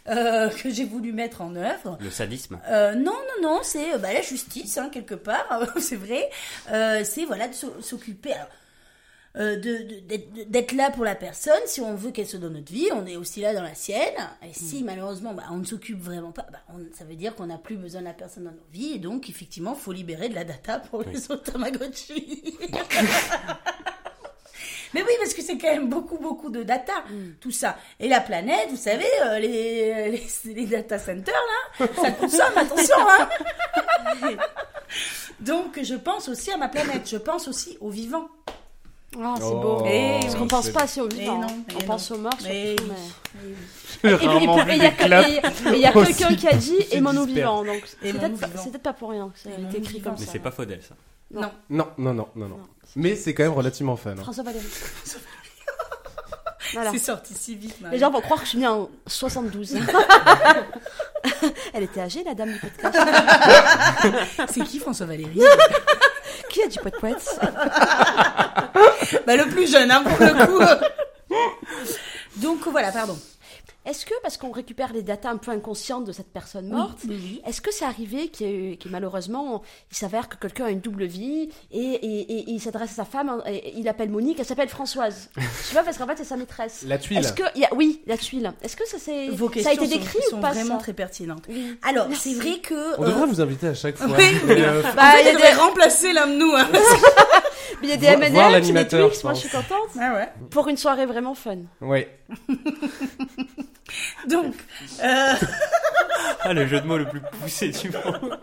[0.09, 1.99] euh, que j'ai voulu mettre en œuvre.
[2.01, 2.59] Le sadisme.
[2.69, 3.13] Euh, non,
[3.43, 5.47] non, non, c'est bah, la justice hein, quelque part,
[5.79, 6.29] c'est vrai.
[6.73, 8.33] Euh, c'est voilà de s'o- s'occuper.
[8.33, 8.49] alors,
[9.39, 9.57] euh,
[10.49, 11.61] d'être là pour la personne.
[11.67, 14.15] Si on veut qu'elle se donne notre vie on est aussi là dans la sienne.
[14.43, 17.47] Et si malheureusement bah, on ne s'occupe vraiment pas bah, on- ça veut dire qu'on
[17.47, 18.95] n'a plus besoin de la personne dans nos vies.
[18.95, 22.57] Et donc effectivement faut libérer de la data pour les autres Tamagotchi.
[24.95, 26.93] Mais oui parce que c'est quand même beaucoup beaucoup de data
[27.41, 27.77] tout ça.
[28.01, 30.11] Et la planète vous savez euh, les,
[30.45, 31.35] les les data centers
[31.79, 31.87] là.
[32.01, 33.29] Ça consomme attention hein.
[35.41, 37.09] Donc je pense aussi à ma planète.
[37.11, 38.29] Je pense aussi aux vivants
[39.19, 39.85] Ah, c'est Oh, beau.
[39.87, 40.39] Eh Parce oui.
[40.41, 41.39] qu'on pense pas assez aux Mais vivants.
[41.41, 41.57] non, hein.
[41.69, 41.85] mais On non.
[41.87, 42.77] pense aux morts Mais.
[42.89, 42.95] Mais...
[44.05, 44.23] Et et il
[45.81, 47.63] y a et- mais quelqu'un qui a dit aimons nos dispares.
[47.63, 47.65] vivants.
[47.75, 50.33] Donc c'est peut-être pas, c'est pour rien que ça a été écrit comme Mais ça.
[50.33, 50.95] c'est pas Faudel ça.
[51.31, 52.59] non Non, non, non, non.
[52.95, 54.11] Mais c'est quand même relativement fun.
[54.13, 54.23] hein.
[54.23, 54.65] François Valéry.
[56.73, 56.91] Voilà.
[56.91, 59.77] c'est sorti si vite Les gens vont croire que je suis née en 72.
[61.73, 62.99] Elle était âgée, la dame du podcast.
[64.49, 65.41] c'est qui François Valéry
[66.51, 67.41] Qui a dit poète poète
[69.27, 70.65] bah le plus jeune hein pour le coup
[72.37, 73.17] donc voilà pardon
[73.87, 77.19] Est-ce que, parce qu'on récupère les datas un peu inconscientes de cette personne morte, oui,
[77.23, 77.41] oui.
[77.47, 79.63] est-ce que c'est arrivé que, que malheureusement,
[79.93, 82.95] il s'avère que quelqu'un a une double vie et, et- et- et il s'adresse à
[82.95, 86.07] sa femme, hein, et il appelle Monique, elle s'appelle Françoise Je sais pas, parce qu'en
[86.09, 86.83] fait, c'est sa maîtresse.
[86.85, 87.19] La tuile.
[87.19, 88.53] Est-ce que, il y a, oui, la tuile.
[88.61, 90.83] Est-ce que ça, c'est, vos ça a été sont- décrit sont, ou pas vraiment ça
[90.83, 91.79] très pertinentes Oui.
[91.89, 94.09] alors c'est vrai que On euh, devrait vous inviter à chaque fois.
[94.19, 96.67] oui, euh, Bah, en fait, il y a des- remplacer l'un de nous hein.
[97.83, 99.89] Mais il y a des des l'animateur, Twix, moi je suis contente.
[100.01, 101.57] ah ouais Pour une soirée vraiment fun.
[101.81, 102.09] ouais.
[104.29, 104.55] donc
[105.03, 105.33] euh,
[106.43, 108.39] Ah le jeu de mots le plus poussé du monde.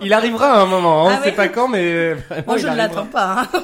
[0.00, 1.36] Il arrivera à un moment, hein, Ah on sait ouais.
[1.36, 3.62] pas quand, mais vraiment, moi je ne l'attends pas hein.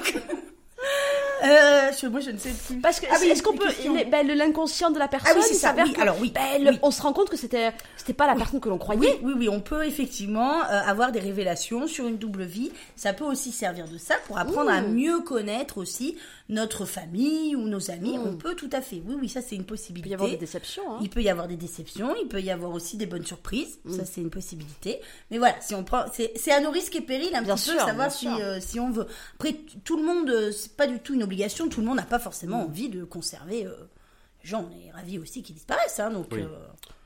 [1.44, 3.68] Euh, je- moi je ne sais plus Parce que, Ah oui, est-ce qu'on peut,
[4.10, 6.68] ben, le- l'inconscient de la personne, ah oui c'est ça oui que- alors oui ben,
[6.70, 6.78] oui.
[6.82, 9.00] on se rend compte que c'était, c'était pas la personne que l'on croyait.
[9.00, 12.70] Oui, oui, oui, on peut effectivement euh, avoir des révélations sur une double vie.
[12.96, 14.92] Ça peut aussi servir de ça pour apprendre à Mmh.
[14.94, 16.16] mieux connaître aussi
[16.50, 18.18] notre famille ou nos amis.
[18.18, 18.22] Mmh.
[18.26, 19.02] On peut tout à fait.
[19.06, 20.10] Oui, oui, ça c'est une Il peut possibilité.
[20.10, 20.82] y avoir des déceptions.
[20.94, 20.98] Hein.
[21.00, 23.96] Il peut y avoir des déceptions, il peut y avoir aussi des bonnes surprises, Mmh.
[23.96, 25.00] ça c'est une possibilité.
[25.30, 27.74] Mais voilà, si on prend, c'est à nos risques et périls un Bien petit sûr,
[27.78, 29.06] peu savoir si euh, si on veut.
[29.36, 31.68] Après, tout le monde, euh, c'est pas du tout une obligation.
[31.68, 33.64] Tout le monde n'a pas forcément envie de conserver.
[33.66, 33.74] euh,
[34.42, 35.98] les gens, on est ravis aussi qu'ils disparaissent.
[35.98, 36.42] Hein, donc, Oui.
[36.42, 36.48] euh,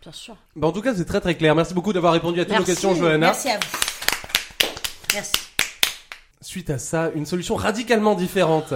[0.03, 0.37] Bien sûr.
[0.57, 1.55] Bah, en tout cas, c'est très très clair.
[1.55, 3.19] Merci beaucoup d'avoir répondu à toutes nos questions, Johanna.
[3.29, 4.69] merci à vous.
[5.15, 5.33] Merci.
[6.41, 8.75] Suite à ça, une solution radicalement différente.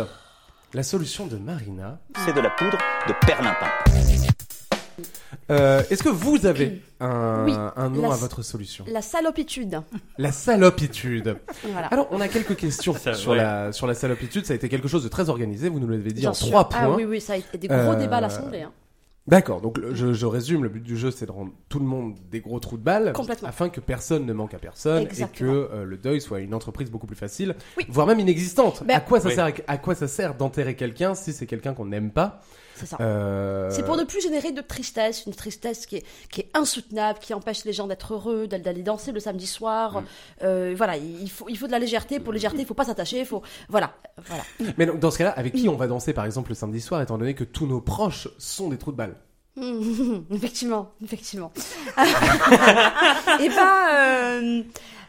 [0.74, 1.98] La solution de Marina.
[2.24, 3.66] C'est de la poudre de perlimpin.
[5.50, 8.84] Euh, Est-ce que vous avez un, Oui, un nom la- à votre solution?
[8.88, 9.80] La salopitude.
[10.18, 11.36] La salopitude.
[11.72, 11.88] Voilà.
[11.88, 13.36] Alors, on a quelques questions Ça, sur, ouais.
[13.38, 14.46] la, sur la salopitude.
[14.46, 15.68] Ça a été quelque chose de très organisé.
[15.68, 16.48] Vous nous l'avez dit Bien en sûr.
[16.48, 16.80] trois points.
[16.82, 18.62] Ah oui, oui, ça a été des gros Euh, débats à l'Assemblée.
[18.62, 18.72] Hein.
[19.28, 21.84] D'accord, donc le- je, je résume, le but du jeu c'est de rendre tout le
[21.84, 23.48] monde des gros trous de balle, Complètement.
[23.48, 25.52] afin que personne ne manque à personne Exactement.
[25.52, 27.86] et que euh, le deuil soit une entreprise beaucoup plus facile, Oui.
[27.88, 28.82] voire même inexistante.
[28.84, 29.34] Ben- à, quoi ça Oui.
[29.36, 32.40] sert, à quoi ça sert d'enterrer quelqu'un si c'est quelqu'un qu'on n'aime pas?
[32.74, 32.96] C'est ça.
[33.00, 37.18] Euh, C'est pour ne plus générer de tristesse, une tristesse qui est, qui est insoutenable,
[37.18, 40.00] qui empêche les gens d'être heureux, d'aller danser le samedi soir.
[40.00, 40.04] Mm.
[40.42, 42.20] Euh, voilà, il faut, il faut de la légèreté.
[42.20, 43.24] Pour légèreté, il faut pas s'attacher.
[43.24, 43.92] Faut, voilà,
[44.26, 44.42] voilà.
[44.78, 47.00] Mais donc, dans ce cas-là, avec qui on va danser par exemple le samedi soir,
[47.02, 49.16] étant donné que tous nos proches sont des trous de balle?
[49.56, 51.52] Mmh, effectivement, effectivement.
[53.40, 54.62] Et ben, euh,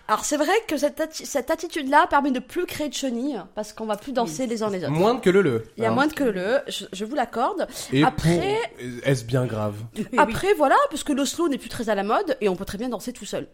[0.07, 3.71] alors c'est vrai que cette, atti- cette attitude-là permet de plus créer de chenilles parce
[3.73, 4.91] qu'on va plus danser les uns les autres.
[4.91, 5.63] Moins que le le.
[5.77, 5.93] Il y a hein.
[5.93, 7.67] moins de que le, je, je vous l'accorde.
[7.91, 9.07] Et Après- pour...
[9.07, 9.75] Est-ce bien grave?
[10.17, 12.65] Après, voilà, parce que le slow n'est plus très à la mode et on peut
[12.65, 13.47] très bien danser tout seul.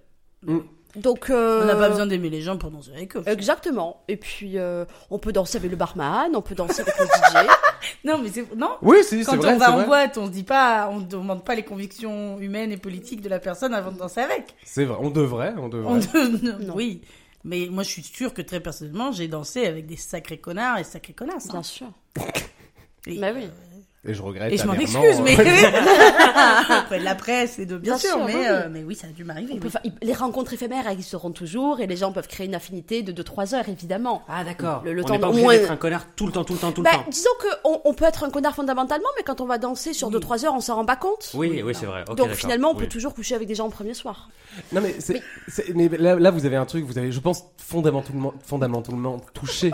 [0.44, 0.60] Mm.
[0.96, 3.22] Donc, euh, On n'a pas besoin d'aimer les gens pour danser avec eux.
[3.28, 4.02] Exactement.
[4.08, 7.48] Et puis, euh, on peut danser avec le barman, on peut danser avec le DJ.
[8.04, 8.72] Non, mais c'est non.
[8.82, 9.86] Oui, si, c'est Quand vrai, on va en vrai.
[9.86, 13.30] boîte, on se dit pas, on ne demande pas les convictions humaines et politiques de
[13.30, 14.56] la personne avant de danser avec.
[14.66, 15.94] C'est vrai, on devrait, on devrait.
[15.94, 16.74] On de- Non.
[16.76, 17.02] Oui,
[17.46, 20.84] mais moi je suis sûre que très personnellement, j'ai dansé avec des sacrés connards et
[20.84, 21.48] sacrés connasses.
[21.50, 21.54] hein.
[21.54, 21.88] Bien sûr.
[23.08, 23.48] Et, Bah oui.
[24.08, 25.34] Et je regrette et je m'en excuse, euh, mais
[26.84, 28.46] auprès de la presse et de bien, Bien sûr, sûr, mais, oui.
[28.48, 29.60] euh, mais oui, ça a dû m'arriver.
[29.62, 29.92] Oui.
[30.02, 33.68] Les rencontres éphémères existeront toujours et les gens peuvent créer une affinité de 2-3 heures,
[33.68, 34.24] évidemment.
[34.30, 34.84] Ah d'accord.
[34.86, 36.54] Le- le on temps n'est pas obligé moins- d'être un connard tout le temps, tout
[36.54, 37.06] le temps, tout le Bah, temps.
[37.10, 37.30] disons
[37.64, 40.54] qu'on on peut être un connard fondamentalement, mais quand on va danser sur 2-3 heures,
[40.56, 41.32] on s'en rend pas compte.
[41.34, 42.06] Oui, oui, c'est vrai.
[42.16, 42.88] Donc finalement, on peut Oui.
[42.90, 44.30] toujours coucher avec des gens au premier soir.
[44.72, 44.96] Non mais,
[45.76, 49.72] mais là, là vous avez un truc, vous avez, je pense, fondamentalement, fondamentalement touché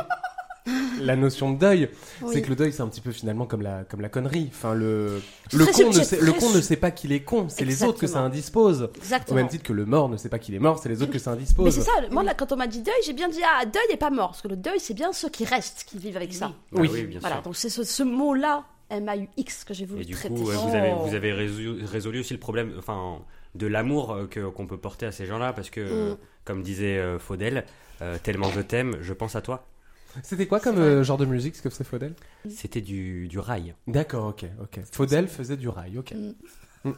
[1.02, 1.90] la notion de deuil.
[2.22, 2.30] Oui.
[2.34, 4.50] C'est que le deuil, c'est un petit peu finalement comme la, comme la connerie.
[4.52, 5.22] Enfin, le,
[5.54, 7.48] le con, ne sait, le con ne sait pas qu'il est con.
[7.50, 8.26] C'est les autres que ça Exactement.
[8.26, 8.82] indispose.
[8.84, 9.36] Au Exactement.
[9.38, 11.20] même titre que le mort ne sait pas qu'il est mort, c'est les autres que
[11.20, 11.74] ça Mais indispose.
[11.76, 13.98] c'est ça, moi là, quand on m'a dit deuil, j'ai bien dit ah deuil n'est
[13.98, 16.52] pas mort, parce que le deuil c'est bien ceux qui restent, qui vivent avec ça.
[16.72, 16.90] Oui.
[16.92, 17.44] oui, bien Voilà, sûr.
[17.44, 20.34] donc c'est ce, ce mot-là, M-A-U-X, que j'ai voulu Et du traiter.
[20.36, 20.68] coup, ouais, Oh.
[20.68, 23.20] vous avez, vous avez résolu, résolu aussi le problème, enfin,
[23.56, 26.18] de l'amour euh, que qu'on peut porter à ces gens-là, parce que, Mm.
[26.44, 27.66] comme disait euh, Faudel,
[28.02, 29.66] euh, tellement je t'aime, je pense à toi.
[30.24, 32.14] C'était quoi comme euh, genre de musique, ce que c'est Faudel?
[32.50, 33.74] C'était du, du rail.
[33.88, 34.80] D'accord, ok, ok.
[34.92, 36.14] Faudel faisait du rail, ok.
[36.14, 36.34] Mm.
[36.86, 36.90] Mm,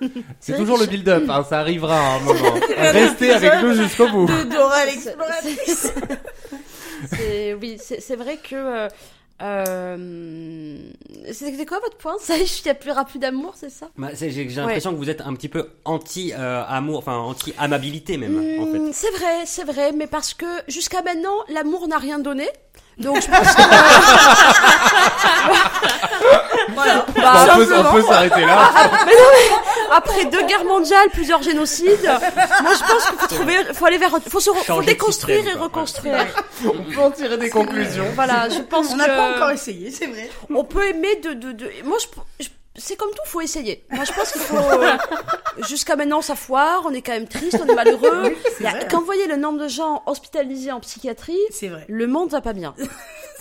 [0.00, 0.08] mm.
[0.40, 2.54] C'est toujours le build-up, hein, ça arrivera à un moment.
[2.78, 4.26] Restez avec nous jusqu'au bout.
[4.26, 5.92] De Dora C'est- l'exploratrice.
[7.12, 8.54] c'est- oui, c'est c'est vrai que.
[8.56, 8.88] euh,
[9.42, 10.78] euh,
[11.32, 12.14] C'était quoi votre point?
[12.20, 13.88] Ça, il n'y a plus, plus d'amour, c'est ça?
[13.96, 18.78] Bah, j'ai l'impression que vous êtes un petit peu anti-amour, enfin anti-amabilité même, en fait.
[18.78, 22.48] Hmm, C'est vrai, c'est vrai, mais parce que jusqu'à maintenant, l'amour n'a rien donné.
[22.98, 23.62] Donc je pense que.
[26.82, 27.06] Voilà.
[27.14, 28.70] Bah, on peut, on peut s'arrêter là.
[29.06, 33.54] Mais non, mais après deux guerres mondiales, plusieurs génocides, moi je pense qu'il faut trouver,
[33.74, 36.26] faut aller vers, faut se, faut déconstruire système, et reconstruire.
[36.64, 38.04] On peut en tirer des conclusions.
[38.14, 40.30] Voilà, je pense On n'a que pas encore essayé, c'est vrai.
[40.54, 41.70] on peut aimer de, de, de...
[41.84, 43.84] moi je, je- c'est comme tout, faut essayer.
[43.90, 44.96] Moi je pense qu'il faut, euh,
[45.68, 48.22] jusqu'à maintenant ça foire, on est quand même triste, on est malheureux.
[48.24, 48.88] Oui, y a- vrai.
[48.90, 51.84] quand vous voyez le nombre de gens hospitalisés en psychiatrie, C'est vrai.
[51.88, 52.74] le monde va pas bien.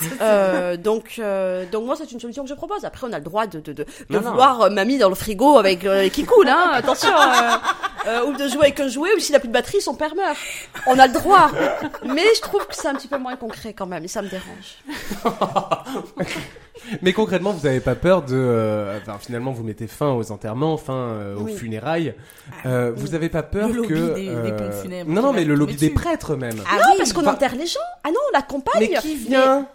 [0.21, 2.83] Euh, donc, euh, donc moi c'est une solution que je propose.
[2.85, 4.29] Après on a le droit de, de, de, de Non, non.
[4.31, 7.51] vouloir euh, mamie dans le frigo avec euh, qui coule, hein, attention, euh,
[8.07, 10.15] euh, ou de jouer avec un jouet, ou s'il a plus de batterie, son père
[10.15, 10.37] meurt.
[10.87, 11.49] On a le droit,
[12.05, 14.29] mais je trouve que c'est un petit peu moins concret quand même, et ça me
[14.29, 14.77] dérange.
[17.01, 18.35] Mais concrètement, vous n'avez pas peur de...
[18.35, 21.53] euh, enfin, finalement, vous mettez fin aux enterrements, fin euh, aux Oui.
[21.55, 22.15] funérailles.
[22.65, 24.13] Euh, vous n'avez pas peur Le lobby que...
[24.15, 26.55] des- des pompes funèbres non, non, mais le lobby des prêtres même.
[26.71, 27.79] Ah non, oui, parce qu'on enfin- enterre les gens.
[28.05, 28.79] Ah non, la compagne.
[28.79, 29.67] mais qui vient?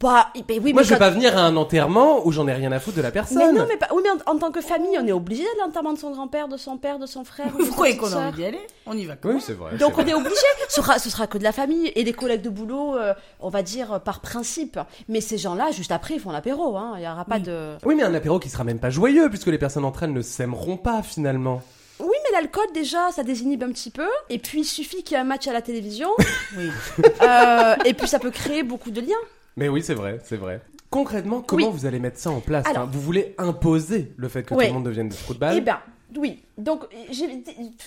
[0.00, 2.48] Bah, ben oui, Moi, mais je vais quand- pas venir à un enterrement où j'en
[2.48, 3.38] ai rien à foutre de la personne.
[3.38, 3.88] Mais non, mais pas...
[3.94, 6.48] oui, mais en, en tant que famille, on est obligé à l'enterrement de son grand-père,
[6.48, 7.46] de son père, de son frère.
[7.56, 8.60] Vous croyez qu'on a envie d'y aller?
[8.86, 9.42] On y va quand Oui, même.
[9.42, 9.76] c'est vrai.
[9.76, 10.10] Donc on vrai.
[10.10, 10.34] est obligé.
[10.68, 13.50] Ce sera, ce sera que de la famille et des collègues de boulot, euh, on
[13.50, 14.80] va dire euh, par principe.
[15.08, 16.76] Mais ces gens-là, juste après, ils font l'apéro.
[16.76, 16.94] Hein.
[16.96, 17.42] Il n'y aura pas Oui.
[17.42, 17.74] de.
[17.84, 20.22] Oui, mais un apéro qui sera même pas joyeux, puisque les personnes entre elles ne
[20.22, 21.62] s'aimeront pas finalement.
[22.00, 24.08] Oui, mais l'alcool déjà, ça désinhibe un petit peu.
[24.28, 26.08] Et puis il suffit qu'il y ait un match à la télévision.
[26.56, 26.68] Oui.
[27.22, 29.14] euh, et puis ça peut créer beaucoup de liens.
[29.56, 30.60] Mais oui, c'est vrai, c'est vrai.
[30.90, 31.72] Concrètement, comment Oui.
[31.72, 34.64] vous allez mettre ça en place Alors- Vous voulez imposer le fait que Ouais.
[34.66, 35.78] tout le monde devienne des trous de balle Eh ben,
[36.16, 36.42] oui.
[36.58, 36.94] Donc tout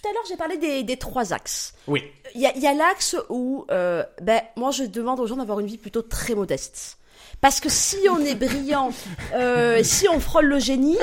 [0.10, 1.74] à l'heure, j'ai parlé des, des trois axes.
[1.88, 2.04] Oui.
[2.36, 5.38] Il y a, il y a l'axe où, euh, ben, moi, je demande aux gens
[5.38, 6.98] d'avoir une vie plutôt très modeste.
[7.40, 8.90] Parce que si on est brillant,
[9.34, 10.98] euh, si on frôle le génie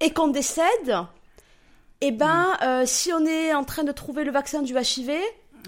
[0.00, 0.64] et qu'on décède,
[2.02, 5.10] eh ben, euh, si on est en train de trouver le vaccin du HIV,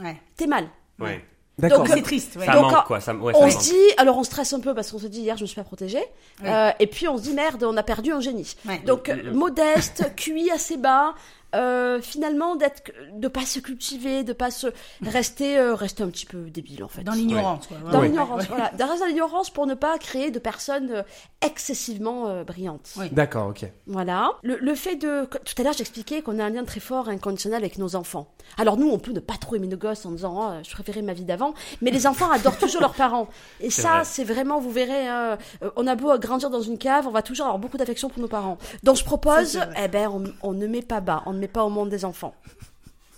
[0.02, 0.16] Ouais.
[0.36, 0.68] t'es mal.
[1.00, 1.24] Ouais.
[1.58, 1.84] D'accord.
[1.84, 2.46] Donc, C'est triste, ouais.
[2.46, 3.00] Ça Donc, manque, quoi.
[3.00, 5.20] Ça, ouais, on ça se dit, alors on stresse un peu parce qu'on se dit
[5.20, 6.02] hier je me suis pas protégée,
[6.42, 6.48] Ouais.
[6.50, 8.56] Euh, et puis on se dit merde, on a perdu un génie.
[8.66, 8.80] Ouais.
[8.84, 11.14] Donc euh, modeste, QI assez bas,
[11.54, 14.66] euh, finalement d'être, de pas se cultiver, de pas se
[15.02, 17.02] rester, euh, rester un petit peu débile en fait.
[17.04, 17.76] Dans l'ignorance, quoi.
[17.90, 18.08] Dans Ouais.
[18.08, 18.48] l'ignorance, Ouais.
[18.48, 18.70] voilà.
[18.70, 21.02] De rester dans l'ignorance pour ne pas créer de personnes euh,
[21.48, 22.90] excessivement euh, brillantes.
[22.96, 23.08] Ouais.
[23.10, 23.66] D'accord, ok.
[23.86, 24.32] Voilà.
[24.42, 25.26] Le, le fait de...
[25.26, 28.28] Tout à l'heure, j'expliquais qu'on a un lien très fort, inconditionnel avec nos enfants.
[28.58, 31.02] Alors nous, on peut ne pas trop aimer nos gosses en disant oh, je préférais
[31.02, 33.28] ma vie d'avant», mais les enfants adorent toujours leurs parents.
[33.60, 34.04] Et ça, vrai.
[34.04, 35.38] c'est vraiment, vous verrez, hein,
[35.76, 38.28] on a beau grandir dans une cave, on va toujours avoir beaucoup d'affection pour nos
[38.28, 38.58] parents.
[38.82, 41.64] Donc je propose, eh ben, on, on ne met pas bas, on ne met pas
[41.64, 42.34] au monde des enfants.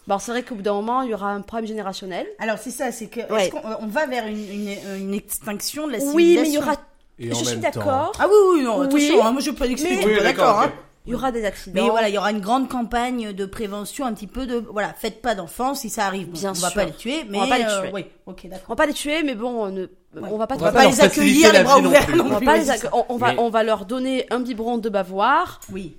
[0.07, 2.27] Bon, c'est vrai qu'au bout d'un moment, il y aura un problème générationnel.
[2.39, 3.51] Alors c'est ça, c'est que est-ce Ouais.
[3.51, 6.15] qu'on on va vers une, une, une extinction de la civilisation.
[6.17, 6.75] Oui, mais il y aura...
[7.19, 8.13] Et en Je suis même temps- d'accord.
[8.21, 8.87] Ah oui, oui, non, Oui.
[8.87, 10.61] attention, hein, moi je peux pas expliquer, Mais- pas d'accord.
[10.61, 10.73] hein.
[11.09, 11.83] Il y aura des accidents.
[11.85, 14.93] Mais voilà, il y aura une grande campagne de prévention, un petit peu de voilà,
[14.93, 16.27] faites pas d'enfants si ça arrive.
[16.27, 16.75] Bon, Bien on va sûr.
[16.75, 17.91] pas les tuer, mais va pas les euh, tuer.
[17.95, 18.65] oui, ok, d'accord.
[18.69, 19.87] On va pas les tuer, mais bon, on, ne...
[20.21, 21.77] on va pas On trop va pas pas leur les faciliter accueillir la les bras
[21.77, 22.17] vie non ouverts plus.
[22.17, 22.45] non On va, plus.
[22.47, 22.91] pas ouais, les c'est acc- ça.
[22.93, 25.97] on, on va, Mais- on va leur donner un biberon de bavoir Oui.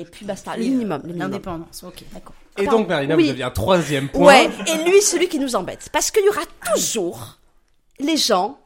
[0.00, 1.02] Et puis basta, le minimum.
[1.06, 1.12] euh.
[1.14, 2.34] L'indépendance, ok, d'accord.
[2.58, 3.32] Et donc, Marina, Oui.
[3.32, 4.26] vous un troisième point.
[4.26, 5.88] Ouais, et lui, celui qui nous embête.
[5.92, 6.42] Parce qu'il y aura
[6.74, 7.38] toujours
[7.98, 8.58] les gens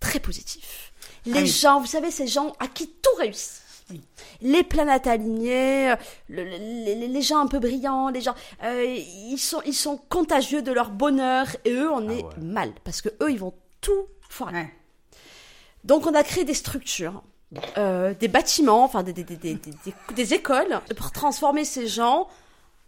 [0.00, 0.92] très positifs.
[1.24, 1.46] Les Ah oui.
[1.46, 3.62] gens, vous savez, ces gens à qui tout réussit.
[3.90, 4.00] Oui.
[4.42, 5.96] Les planètes alignées, euh,
[6.28, 8.34] le- le- les, les gens un peu brillants, les gens,
[8.64, 12.36] euh, ils sont, ils sont contagieux de leur bonheur et eux, on est ouais.
[12.42, 14.52] mal parce que eux, ils vont tout foirer.
[14.54, 14.74] Ouais.
[15.84, 17.22] Donc on a créé des structures,
[17.78, 21.86] euh, des bâtiments, enfin des, des, des, des, des- des- des écoles pour transformer ces
[21.86, 22.28] gens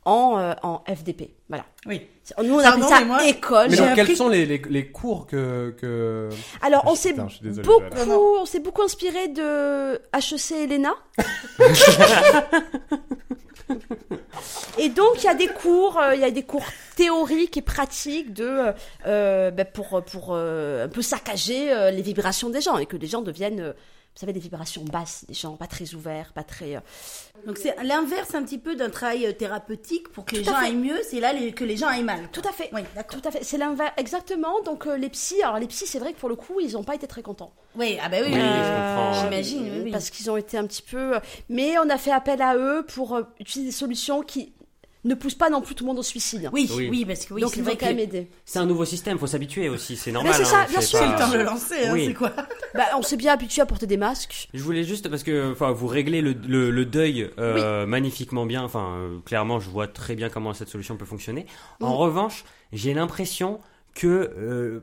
[0.05, 1.31] en, euh, en FDP.
[1.49, 1.65] Voilà.
[1.87, 2.03] Oui.
[2.43, 3.69] Nous on Pardon, appelle ça mais moi, école.
[3.71, 6.29] Mais donc, quels appris- sont les, les, les cours que, que...
[6.61, 7.31] Alors on Ah, s'est beaucoup,
[7.97, 8.09] Joël.
[8.11, 10.93] on s'est beaucoup inspiré de HEC Elena.
[14.79, 16.65] Et donc il y a des cours, euh, il y a des cours
[16.97, 18.73] théoriques et pratiques de
[19.07, 22.97] euh, ben, pour pour euh, un peu saccager euh, les vibrations des gens et que
[22.97, 23.73] les gens deviennent, euh,
[24.19, 26.75] vous savez, des vibrations basses, des gens pas très ouverts, pas très.
[26.75, 26.81] euh,
[27.47, 30.57] Donc c'est l'inverse un petit peu d'un travail euh, thérapeutique pour que les Tout gens
[30.59, 30.67] fait.
[30.67, 32.29] aillent mieux, c'est là les- que les gens aillent mal.
[32.33, 32.69] Tout à fait.
[32.73, 33.21] Oui, d'accord.
[33.21, 33.45] Tout à fait.
[33.45, 34.61] C'est l'inverse exactement.
[34.65, 36.83] Donc euh, les psys, alors les psys, c'est vrai que pour le coup, ils ont
[36.83, 37.53] pas été très contents.
[37.77, 38.33] Oui, ah bah oui.
[39.21, 39.91] J'imagine, oui, oui.
[39.93, 41.15] Parce qu'ils ont été un petit peu.
[41.49, 44.53] Mais on a fait appel à eux pour euh, utiliser des solutions qui
[45.05, 46.51] ne poussent pas non plus tout le monde au suicide.
[46.53, 47.05] Oui, oui, Oui.
[47.05, 48.29] parce que oui, Donc c'est ils vont quand même aider.
[48.45, 50.35] C'est un nouveau système, faut s'habituer aussi, c'est normal.
[50.37, 50.99] c'est ça, hein, bien sûr.
[50.99, 52.07] pas- c'est le temps de le lancer, hein, Oui.
[52.09, 52.33] c'est quoi
[52.75, 54.49] Bah, on s'est bien habitué à porter des masques.
[54.53, 58.63] Je voulais juste parce que enfin vous réglez le, le, le deuil euh, magnifiquement bien.
[58.65, 61.47] Enfin euh, clairement je vois très bien comment cette solution peut fonctionner.
[61.81, 63.61] En revanche j'ai l'impression
[63.95, 64.81] que euh,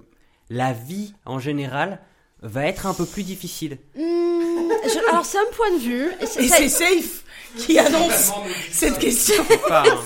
[0.50, 2.00] la vie en général
[2.42, 3.78] va être un peu plus difficile.
[3.96, 6.08] Hmm, je- alors c'est un point de vue.
[6.22, 7.24] Et c'est, c'est- c'est Safe
[7.58, 8.32] qui annonce
[8.72, 9.44] cette question.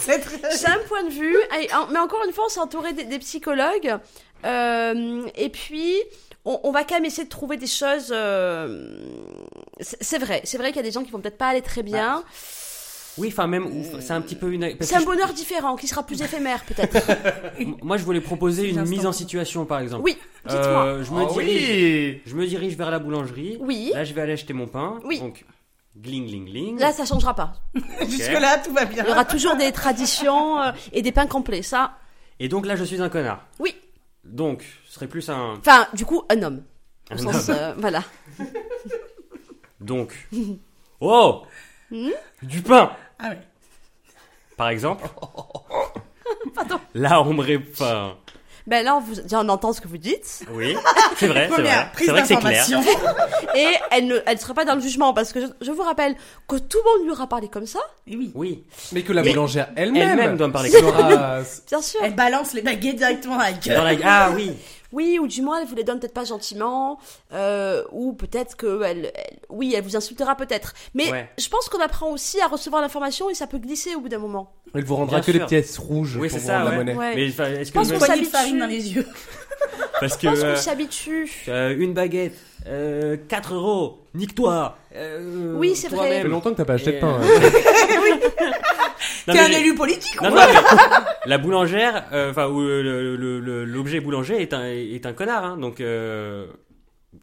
[0.51, 1.35] C'est un point de vue.
[1.91, 3.97] Mais encore une fois, on s'est entouré des, des psychologues.
[4.45, 5.95] Euh, et puis,
[6.45, 8.11] on, on va quand même essayer de trouver des choses.
[8.11, 8.99] euh,
[9.81, 11.83] c'est, vrai, c'est vrai qu'il y a des gens qui vont peut-être pas aller très
[11.83, 12.23] bien.
[13.17, 14.75] Oui enfin même c'est un petit peu une.
[14.79, 17.05] c'est un je- bonheur différent qui sera plus éphémère peut-être.
[17.83, 20.03] Moi je voulais proposer une mise en situation par exemple.
[20.05, 20.15] Oui,
[20.47, 20.85] dites-moi.
[20.85, 21.69] Euh, je me Oh dirige.
[21.69, 23.57] oui Je me dirige vers la boulangerie.
[23.59, 23.91] Oui.
[23.93, 24.99] Là je vais aller acheter mon pain.
[25.03, 25.19] Oui.
[25.19, 25.43] Donc
[25.97, 26.79] gling gling gling.
[26.79, 27.53] Là, ça changera pas.
[28.01, 29.03] Jusque-là, tout va bien.
[29.03, 31.61] Il y aura toujours des traditions euh, et des pains complets.
[31.61, 31.97] Ça,
[32.39, 33.45] Et donc là je suis un connard.
[33.59, 33.75] oui.
[34.25, 35.55] Donc ce serait plus un.
[35.57, 36.63] Enfin, du coup, un homme.
[37.09, 38.03] Au Un sens, euh, voilà.
[39.79, 40.27] Donc.
[40.99, 41.43] Oh
[41.89, 42.09] Hmm
[42.43, 43.39] Du pain Ah ouais.
[44.57, 45.07] Par exemple.
[46.53, 46.79] Pardon.
[46.93, 47.59] Là, on me ré...
[48.69, 49.15] Ben là, on, vous...
[49.21, 50.43] déjà, on entend ce que vous dites.
[50.51, 50.75] Oui,
[51.17, 51.89] c'est vrai, c'est Première vrai.
[51.93, 52.65] prise C'est vrai que c'est clair.
[52.67, 53.01] d'information.
[53.55, 56.15] Et elle ne elle sera pas dans le jugement parce que je, je vous rappelle
[56.47, 58.31] que tout le monde lui aura parlé comme ça, Et oui.
[58.35, 58.63] Oui.
[58.91, 61.39] Mais que la Mais boulangère elle-même Elle-même doit me parler comme sera...
[61.67, 61.99] bien sûr.
[62.03, 63.99] Elle balance les baguettes directement à la Dans gueule.
[63.99, 64.27] la...
[64.27, 64.53] Ah oui.
[64.91, 66.97] Oui, ou du moins, elle vous les donne peut-être pas gentiment,
[67.31, 70.73] euh, ou peut-être que elle, elle- oui, elle vous insultera peut-être.
[70.95, 71.29] Mais Ouais.
[71.37, 74.17] je pense qu'on apprend aussi à recevoir l'information et ça peut glisser au bout d'un
[74.17, 74.51] moment.
[74.73, 76.95] Elle vous rendra Bien que les pièces rouges Oui, pour ça, la monnaie.
[76.95, 77.15] Ouais.
[77.15, 78.29] Mais est-ce que pense même- qu'on s'habitue.
[78.29, 79.05] farine dans les yeux.
[79.99, 81.31] parce que Je pense euh, qu'on s'habitue.
[81.49, 82.37] euh, une baguette,
[82.67, 84.75] euh, 4 euros, nique-toi.
[84.95, 86.09] euh, Oui, c'est vrai.
[86.17, 87.19] Ça fait longtemps que t'as pas acheté de pain.
[87.21, 87.23] euh,
[88.39, 88.51] hein.
[88.51, 88.88] Non,
[89.33, 90.37] T'es un élu politique Non, non,
[91.25, 95.81] la boulangère, euh, enfin, le- l'objet boulanger est un, est un connard, hein, donc.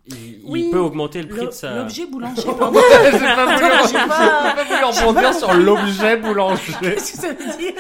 [0.09, 1.71] Il, il peut augmenter le prix de sa.
[1.71, 2.81] L'objet boulanger, pardon.
[3.03, 6.73] J'ai pas voulu, rebondir sur l'objet boulanger.
[6.81, 7.73] Qu'est-ce que ça veut dire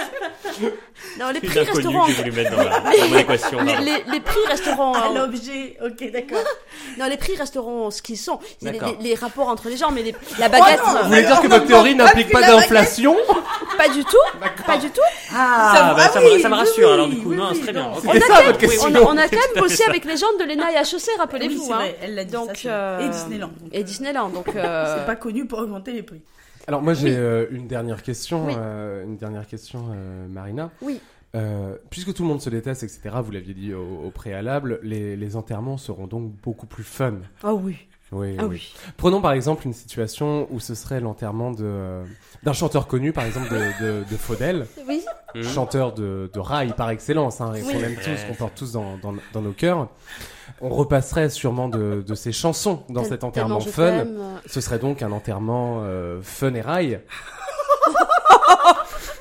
[1.20, 2.04] Non, les Prix resteront.
[2.06, 3.58] que j'ai voulu mettre dans, la, dans mon équation.
[3.62, 4.92] Les, les- les prix resteront.
[4.96, 6.38] Ah, euh, L'objet, ok, d'accord.
[6.98, 8.40] non, les prix resteront ce qu'ils sont.
[8.60, 8.96] Les, D'accord.
[9.00, 11.22] les- les rapports entre les gens, mais les- la baguette, Oh non, euh, Vous voulez
[11.22, 13.16] dire que votre théorie n'implique pas d'inflation
[13.78, 14.16] pas du tout.
[14.66, 15.00] Pas du tout.
[15.34, 17.90] Ah, bah, ça me- ça me rassure, alors, du coup, non, c'est très bien.
[17.94, 18.88] On C'était a, ça quand votre même, question.
[18.90, 21.70] on, a, on a quand même bossé avec les gens de l'ENA et HEC, rappelez-vous.
[22.16, 23.00] L'a dit Donc, ça, c'est euh.
[23.00, 23.48] Et Disneyland.
[23.60, 23.68] donc.
[23.72, 24.48] Et Disneyland, donc.
[24.56, 26.20] euh, C'est pas connu pour augmenter les prix.
[26.68, 28.54] Alors moi j'ai euh, une dernière question, Oui.
[28.58, 30.70] euh, une dernière question, euh, Marina.
[30.82, 31.00] Oui.
[31.36, 33.10] Euh, puisque tout le monde se déteste, etc.
[33.22, 37.14] Vous l'aviez dit au, au préalable, les, les enterrements seront donc beaucoup plus fun.
[37.44, 37.76] Ah oui.
[38.12, 38.56] Oui, Ah oui.
[38.56, 38.74] oui.
[38.96, 42.04] Prenons par exemple une situation où ce serait l'enterrement de euh,
[42.44, 45.04] d'un chanteur connu, par exemple de, de, de Faudel, Oui.
[45.42, 45.52] Mhm.
[45.54, 47.72] chanteur de, de rail par excellence, hein, et Oui.
[47.72, 49.88] qu'on aime tous, qu'on porte tous dans, dans, dans nos cœurs.
[50.60, 54.04] On repasserait sûrement de, de ses chansons dans cet enterrement fun.
[54.46, 57.00] Ce serait donc un enterrement euh, fun et rail.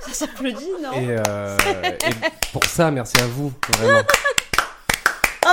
[0.02, 4.00] Ça s'applaudit, non Et, euh, et pour ça, merci à vous, vraiment.
[5.46, 5.50] Oh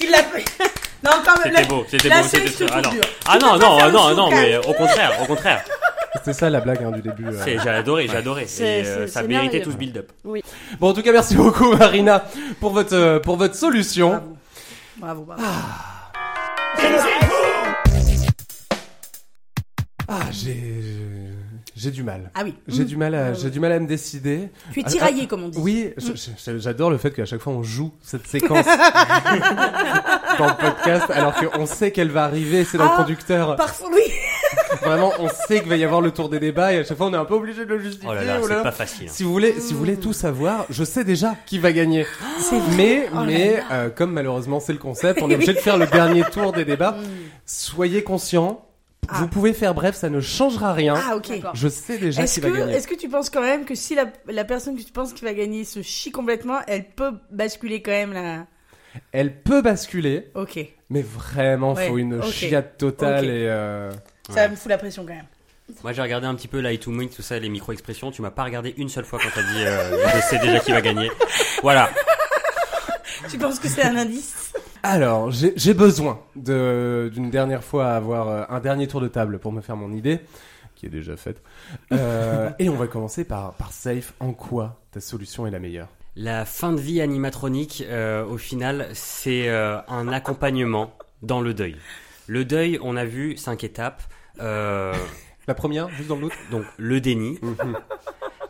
[0.00, 0.44] Il l'a fait.
[1.04, 1.54] Non, quand même.
[1.54, 2.76] C'était la- beau, c'était beau, c'était sélection très.
[3.26, 3.58] Ah non, ah
[3.88, 5.62] non, non, non, mais au contraire, au contraire.
[6.18, 7.26] C'était ça la blague hein, du début.
[7.26, 7.40] euh.
[7.44, 8.42] C'est- J'ai adoré, j'ai adoré.
[8.42, 10.10] Et euh, c'est- ça méritait tout ce build-up.
[10.24, 12.24] Bon, en tout cas, merci beaucoup, Marina,
[12.60, 14.22] pour votre, euh, pour votre solution.
[14.98, 15.42] Bravo, bravo.
[20.08, 20.62] Ah, j'ai,
[21.74, 22.30] j'ai du mal.
[22.34, 22.54] Ah oui.
[22.68, 22.86] J'ai Mmh.
[22.86, 24.50] du mal à, Ouais, j'ai du mal à me décider.
[24.72, 25.58] Tu es Ah, tiraillé, comme on dit.
[25.60, 28.64] Oui, je- j'adore le fait qu'à chaque fois on joue cette séquence
[30.38, 33.56] dans le podcast, alors qu'on sait qu'elle va arriver, c'est dans le Ah, conducteur.
[33.56, 34.02] Parfois, oui.
[34.82, 37.06] Vraiment, on sait qu'il va y avoir le tour des débats et à chaque fois
[37.06, 38.08] on est un peu obligé de le justifier.
[38.10, 38.56] Oh là là, oh là.
[38.58, 39.08] c'est pas facile.
[39.10, 42.06] Si vous voulez, si vous voulez tout savoir, je sais déjà qui va gagner.
[42.76, 45.86] Mais, Oh mais euh, comme malheureusement c'est le concept, on est obligé de faire le
[45.86, 46.96] dernier tour des débats.
[47.06, 47.06] Mm.
[47.46, 48.66] Soyez conscients.
[49.08, 49.18] Ah.
[49.20, 50.94] Vous pouvez faire bref, ça ne changera rien.
[50.96, 51.28] Ah, ok.
[51.28, 51.52] D'accord.
[51.54, 52.72] Je sais déjà Est-ce qui que, va gagner.
[52.74, 55.24] est-ce que tu penses quand même que si la, la personne que tu penses qui
[55.24, 58.46] va gagner se chie complètement, elle peut basculer quand même là?
[59.12, 60.58] Elle peut basculer, Ok.
[60.90, 62.24] mais vraiment, Ouais, faut une ok.
[62.30, 63.46] chiate totale et.
[63.48, 63.92] euh,
[64.28, 64.48] Ça Ouais.
[64.48, 65.26] me fout la pression quand même.
[65.82, 68.10] Moi j'ai regardé un petit peu Light to Me, tout ça, les micro-expressions.
[68.12, 70.70] Tu m'as pas regardé une seule fois quand t'as dit euh, je sais déjà qui
[70.72, 71.10] va gagner.
[71.62, 71.90] Voilà.
[73.30, 74.52] Tu penses que c'est un indice?
[74.82, 79.50] Alors, j'ai besoin de d'une dernière fois avoir euh, un dernier tour de table pour
[79.52, 80.20] me faire mon idée,
[80.76, 81.42] qui est déjà faite.
[81.92, 84.12] Euh, et on va commencer par par Safe.
[84.20, 85.88] En quoi ta solution est la meilleure?
[86.14, 91.76] La fin de vie animatronique, euh, au final, c'est euh, un accompagnement dans le deuil.
[92.26, 94.02] Le deuil, on a vu cinq étapes.
[94.40, 94.92] Euh,
[95.48, 96.32] La première, juste dans le doute.
[96.50, 97.38] donc le déni.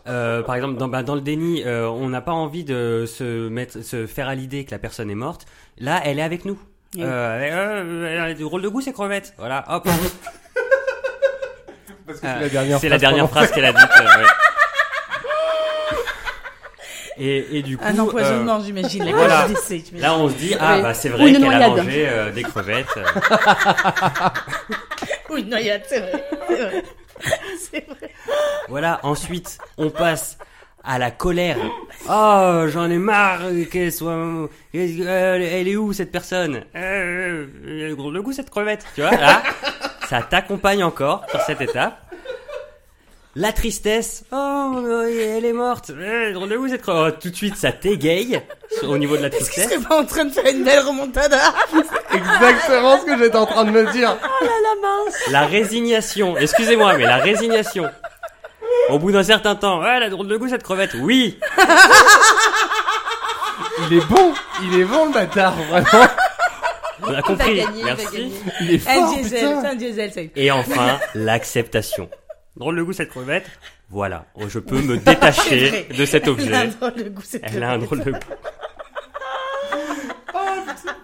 [0.08, 3.48] Euh, par exemple, dans, bah, dans le déni, euh, on n'a pas envie de se
[3.48, 5.44] mettre, se faire à l'idée que la personne est morte.
[5.78, 6.58] Là, elle est avec nous.
[6.94, 7.02] Oui.
[7.04, 9.34] Euh, elle, euh, elle a du rôle de goût, c'est crevette.
[9.36, 9.86] Voilà, hop.
[12.06, 12.78] Parce que Euh, c'est la dernière.
[12.78, 13.90] C'est la phrase dernière phrase qu'elle a dite.
[14.00, 14.28] euh, ouais.
[17.18, 19.10] Et, et du coup, Un euh, empoisonnement, j'imagine.
[19.10, 19.48] Voilà.
[19.48, 20.00] d'essai, j'imagine.
[20.00, 20.82] là, on se dit ah Oui.
[20.82, 22.86] bah c'est Ou vrai qu'elle a mangé euh, des crevettes.
[22.96, 23.02] euh.
[25.30, 26.24] Oui, une noyade, c'est vrai.
[26.48, 26.82] C'est vrai.
[27.58, 28.10] C'est vrai.
[28.68, 29.00] Voilà.
[29.02, 30.38] Ensuite, on passe
[30.84, 31.56] à la colère.
[32.08, 34.12] Oh, j'en ai marre euh, qu'elle soit.
[34.12, 36.62] euh, Elle est où cette personne?
[36.76, 38.84] Euh, euh, Le gros le goût cette crevette.
[38.94, 39.42] Tu vois là,
[40.08, 41.98] ça t'accompagne encore sur cette étape.
[43.38, 44.24] La tristesse.
[44.32, 44.72] Oh,
[45.06, 45.90] elle est morte.
[45.90, 47.14] Drôle de goût cette crevette.
[47.16, 48.40] Oh, tout de suite, ça t'égaye
[48.82, 49.68] au niveau de la Est-ce tristesse.
[49.68, 51.38] serait pas en train de faire une belle remontada
[52.14, 54.16] Exactement ce que j'étais en train de me dire.
[55.30, 56.36] La résignation.
[56.38, 57.90] Excusez-moi, mais la résignation.
[58.88, 60.94] Au bout d'un certain temps, ouais, la drôle de goût cette crevette.
[60.94, 61.38] Oui.
[63.90, 64.32] Il est bon,
[64.62, 66.06] il est bon le bâtard, vraiment.
[67.02, 67.56] On a Il va compris.
[67.56, 68.06] gagner, il va Merci.
[68.16, 68.32] gagner.
[68.62, 69.64] Il est Un fort, diesel, putain.
[69.68, 70.32] un diesel, ça y est.
[70.36, 72.08] Et enfin, l'acceptation.
[72.56, 73.46] Drôle de goût cette crevette.
[73.90, 76.76] Voilà, Oh, je peux me détacher de cet Elle a un objet.
[76.78, 78.18] drôle de goût, cette Elle a un drôle de goût.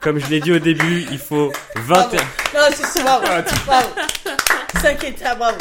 [0.00, 2.26] Comme je l'ai dit au début, il faut 21, Non,
[2.74, 3.24] c'est c'est bravo.
[3.66, 3.88] Bravo.
[4.80, 5.58] Cinq étapes, bravo.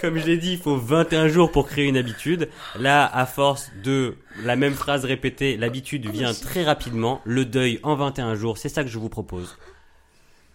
[0.00, 2.48] comme je l'ai dit, il faut 21 jours pour créer une habitude.
[2.78, 7.20] Là, à force de la même phrase répétée, l'habitude vient très rapidement.
[7.24, 9.58] Le deuil en 21 jours, c'est ça que je vous propose.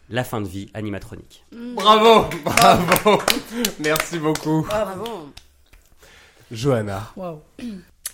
[0.10, 1.46] La fin de vie animatronique.
[1.52, 3.22] Bravo, bravo.
[3.80, 4.62] Merci beaucoup.
[4.62, 5.34] Bravo.
[6.50, 7.12] Johanna.
[7.18, 7.44] Wow.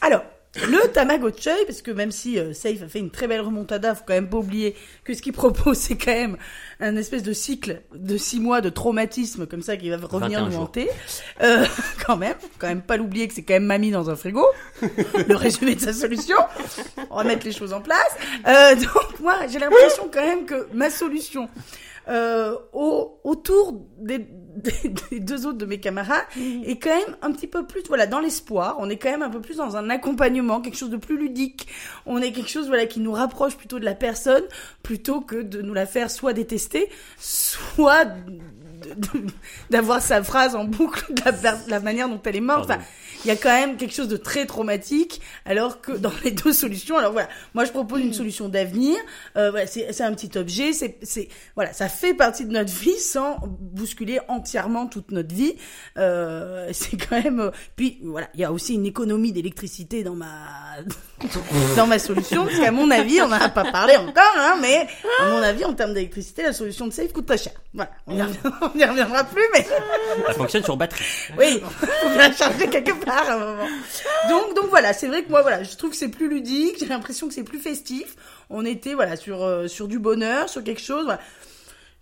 [0.02, 0.24] Alors,
[0.56, 4.04] le Tamagotchi, parce que même si euh, Safe a fait une très belle remontada, faut
[4.06, 6.38] quand même pas oublier que ce qu'il propose, c'est quand même
[6.80, 10.50] un espèce de cycle de six mois de traumatisme comme ça qui va revenir 21
[10.50, 10.90] nous hanter.
[11.42, 11.66] Euh,
[12.06, 14.46] quand même, quand même pas l'oublier que c'est quand même mamie dans un frigo.
[15.28, 16.38] le résumé de sa solution.
[17.10, 18.16] On va mettre les choses en place.
[18.48, 21.50] Euh, donc moi, j'ai l'impression quand même que ma solution
[22.08, 26.24] euh, au, autour des, des, des deux autres de mes camarades.
[26.66, 28.78] Est quand même un petit peu plus voilà dans l'espoir.
[28.80, 31.68] On est quand même un peu plus dans un accompagnement quelque chose de plus ludique.
[32.06, 34.44] On est quelque chose voilà qui nous rapproche plutôt de la personne
[34.82, 38.06] plutôt que de nous la faire soit détester soit
[39.70, 42.80] d'avoir sa phrase en boucle de la, de la manière dont elle est morte enfin
[43.26, 46.52] il y a quand même quelque chose de très traumatique, alors que dans les deux
[46.52, 48.98] solutions, alors voilà, moi je propose une solution d'avenir.
[49.38, 53.38] Euh, voilà, c'est un petit objet, c'est voilà, ça fait partie de notre vie sans
[53.62, 55.56] bousculer entièrement toute notre vie.
[55.98, 57.40] Euh, c'est quand même.
[57.40, 60.36] euh, Puis voilà, il y a aussi une économie d'électricité dans ma
[61.78, 64.86] dans ma solution, parce qu'à mon avis, on n'en a pas parlé encore, hein, mais
[65.22, 67.54] à mon avis, en termes d'électricité, la solution de Safe coûte très cher.
[67.74, 69.66] Voilà, on y reviendra, on y reviendra plus, mais
[70.28, 71.04] Ça fonctionne sur batterie.
[71.38, 73.68] oui, faut bien la charger quelque part à un moment.
[74.30, 76.86] Donc, donc voilà, c'est vrai que moi, voilà, je trouve que c'est plus ludique, j'ai
[76.86, 78.16] l'impression que c'est plus festif.
[78.50, 81.20] On était, voilà, sur, euh, sur du bonheur, sur quelque chose, voilà.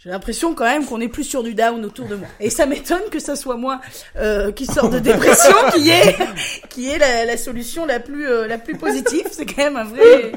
[0.04, 2.28] J'ai l'impression quand même qu'on est plus sur du down autour de moi.
[2.40, 3.80] Et ça m'étonne que ça soit moi
[4.16, 6.18] euh, qui sort de dépression qui est
[6.70, 9.28] qui est la, la solution la plus euh, la plus positive.
[9.32, 10.32] C'est quand même un vrai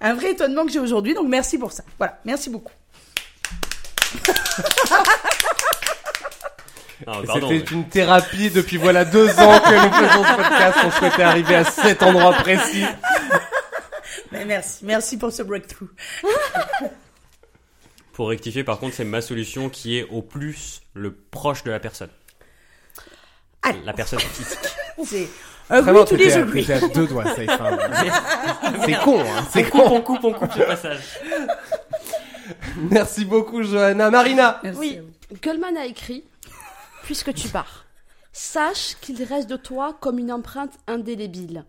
[0.00, 1.14] un vrai étonnement que j'ai aujourd'hui.
[1.14, 1.84] Donc merci pour ça.
[1.96, 2.72] Voilà, merci beaucoup.
[7.34, 10.78] C'était mais- une thérapie depuis voilà deux ans que nous faisons ce podcast.
[10.86, 12.84] On souhaitait arriver à cet endroit précis.
[14.32, 15.88] Mais merci, merci pour ce breakthrough.
[18.12, 21.80] Pour rectifier, par contre, c'est ma solution qui est au plus le proche de la
[21.80, 22.10] personne.
[23.62, 23.80] Allez.
[23.84, 24.58] La personne physique.
[25.04, 25.28] C'est
[25.72, 26.44] euh, Vraiment, oui, tous les jours.
[26.84, 27.24] à deux doigts.
[27.34, 29.94] C'est con, hein, c'est On coupe, con.
[29.96, 31.00] on coupe, on coupe le passage.
[32.76, 34.10] Merci beaucoup, Johanna.
[34.10, 34.60] Marina.
[34.62, 35.00] Merci Oui.
[35.42, 36.22] Goldman a écrit
[37.04, 37.84] Puisque tu pars,
[38.32, 41.66] sache qu'il reste de toi comme une empreinte indélébile.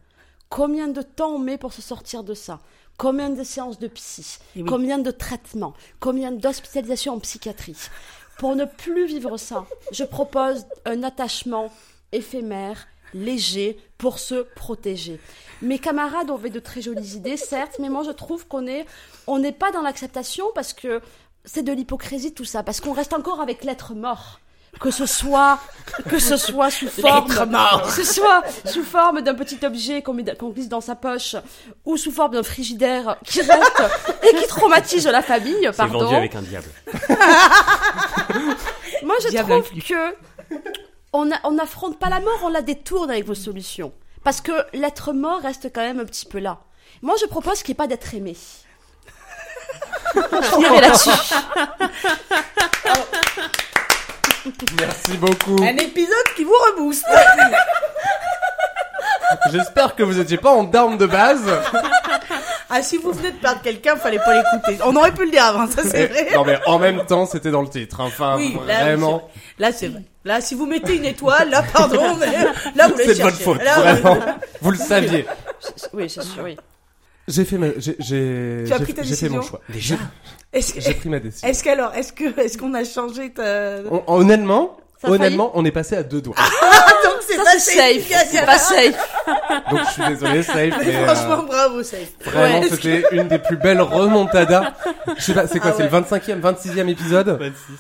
[0.48, 2.62] Combien de temps on met pour se sortir de ça?
[2.98, 4.38] Combien de séances de psy?
[4.56, 4.64] Oui.
[4.64, 5.74] Combien de traitements?
[6.00, 7.76] Combien d'hospitalisations en psychiatrie?
[8.38, 11.70] Pour ne plus vivre ça, je propose un attachement
[12.14, 15.20] éphémère, léger, pour se protéger.
[15.62, 18.86] Mes camarades ont fait de très jolies idées, certes, mais moi je trouve qu'on est,
[19.28, 21.02] on n'est pas dans l'acceptation parce que
[21.44, 24.40] c'est de l'hypocrisie tout ça, parce qu'on reste encore avec l'être mort.
[24.80, 25.58] Que ce soit,
[26.10, 30.36] que ce soit sous forme, que ce soit sous forme d'un petit objet qu'on met-
[30.36, 31.36] qu'on glisse dans sa poche,
[31.86, 33.84] ou sous forme d'un frigidaire qui reste
[34.24, 36.00] et qui traumatise la famille, C'est pardon.
[36.04, 36.68] vendu avec un diable.
[39.04, 40.16] Moi, je Diable trouve que
[41.14, 43.94] on n'affronte pas la mort, on la détourne avec vos solutions.
[44.24, 46.60] Parce que l'être mort reste quand même un petit peu là.
[47.02, 48.36] Moi, je propose qu'il n'y ait pas d'être aimé.
[50.16, 51.10] je finirai là-dessus.
[54.80, 55.56] Merci beaucoup.
[55.64, 57.06] Un épisode qui vous rebooste.
[59.52, 61.42] J'espère que vous étiez pas en down de base.
[62.68, 64.80] Ah, si vous venez de perdre quelqu'un, fallait pas l'écouter.
[64.84, 66.30] On aurait pu le dire avant, ça c'est vrai.
[66.34, 68.02] Non mais en même temps, c'était dans le titre.
[68.02, 68.06] hein.
[68.08, 69.30] Enfin, Oui, là, vraiment.
[69.60, 70.02] Là, c'est vrai.
[70.26, 72.26] Là, si vous mettez une étoile, là, pardon, mais
[72.76, 74.18] là, vous les C'est de votre faute, Là, vraiment.
[74.62, 75.28] Vous le saviez.
[75.94, 76.58] Oui, c'est sûr, oui.
[77.28, 79.62] J'ai fait ma, j'ai, j'ai, Tu as j'ai- pris ta j'ai fait mon décision choix.
[79.70, 79.96] Déjà
[80.54, 81.48] Est-ce que, J'ai pris ma décision.
[81.48, 83.80] est-ce qu'alors, est-ce que, est-ce qu'on a changé ta...
[83.90, 86.36] On- honnêtement, Ça a honnêtement, on est passé à deux doigts.
[87.04, 88.28] Donc, c'est pas c'est safe.
[88.32, 89.10] C'est pas safe.
[89.72, 92.12] Donc je suis désolé, Safe, mais, Mais euh, franchement, bravo, safe.
[92.26, 92.68] vraiment, Ouais.
[92.70, 94.74] c'était une des plus belles remontadas.
[95.18, 96.02] Je sais pas, c'est quoi, Ah c'est le ouais.
[96.02, 97.40] 25e, 26e épisode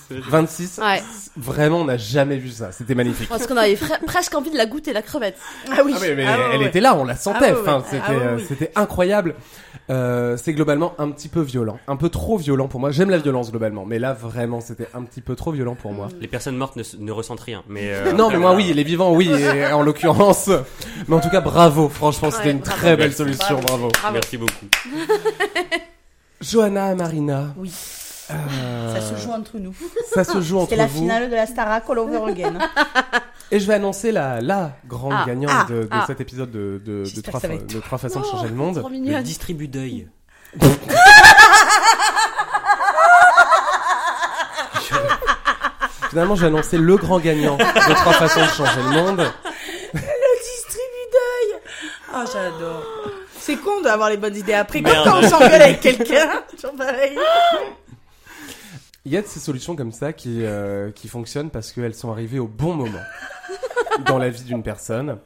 [0.10, 0.80] 26.
[0.82, 1.01] Ouais.
[1.38, 2.72] Vraiment, on n'a jamais vu ça.
[2.72, 3.30] C'était magnifique.
[3.30, 5.38] Parce qu'on avait presque envie de la goûter, la crevette.
[5.72, 5.93] Ah oui.
[5.95, 6.66] Ah mais Ah elle ouais.
[6.68, 7.49] était là, on la sentait.
[7.49, 7.84] Ah ouais, enfin, ouais.
[7.89, 8.45] c'était, Ah ouais, euh, oui.
[8.47, 9.36] c'était incroyable.
[9.91, 12.89] Euh, c'est globalement un petit peu violent, un peu trop violent pour moi.
[12.89, 16.08] J'aime la violence globalement, mais là vraiment, c'était un petit peu trop violent pour moi.
[16.20, 17.62] Les personnes mortes ne, ne ressentent rien.
[17.70, 20.50] Mais euh, Non, mais moi oui, les vivants oui, et en l'occurrence.
[21.08, 21.89] Mais en tout cas, bravo.
[21.89, 22.78] Franchement, c'était une bravo.
[22.78, 23.18] très belle Merci.
[23.18, 23.89] solution, bravo.
[23.89, 24.14] Bravo.
[24.14, 24.66] Merci beaucoup.
[26.41, 27.54] Johanna, Marina.
[27.58, 27.72] Oui.
[28.32, 29.74] euh, Ça se joue entre nous.
[30.14, 31.00] ça se joue entre C'est la vous.
[31.00, 32.54] finale de la Starac All Over Again.
[33.52, 36.04] Et je vais annoncer la, la grande Ah, gagnante ah, de, de ah.
[36.08, 38.20] cet épisode de, de, de, J'espère trois, que ça va fa- être de trois façons
[38.22, 38.82] de Oh, changer le monde.
[38.84, 39.22] Le mignonne.
[39.24, 40.08] distribu d'œil.
[46.16, 49.20] Finalement, j'ai annoncé le grand gagnant de trois façons de changer le monde.
[49.20, 49.99] Le
[50.43, 51.59] distribu d'œil.
[52.13, 52.84] Ah, j'adore.
[53.38, 54.82] C'est con d'avoir les bonnes idées après.
[54.82, 56.41] Comme quand on s'engueule avec quelqu'un.
[56.78, 57.18] Pareil.
[59.03, 62.13] Il y a de ces solutions comme ça qui, euh, qui fonctionnent parce qu'elles sont
[62.13, 63.03] arrivées au bon moment
[64.05, 65.18] dans la vie d'une personne.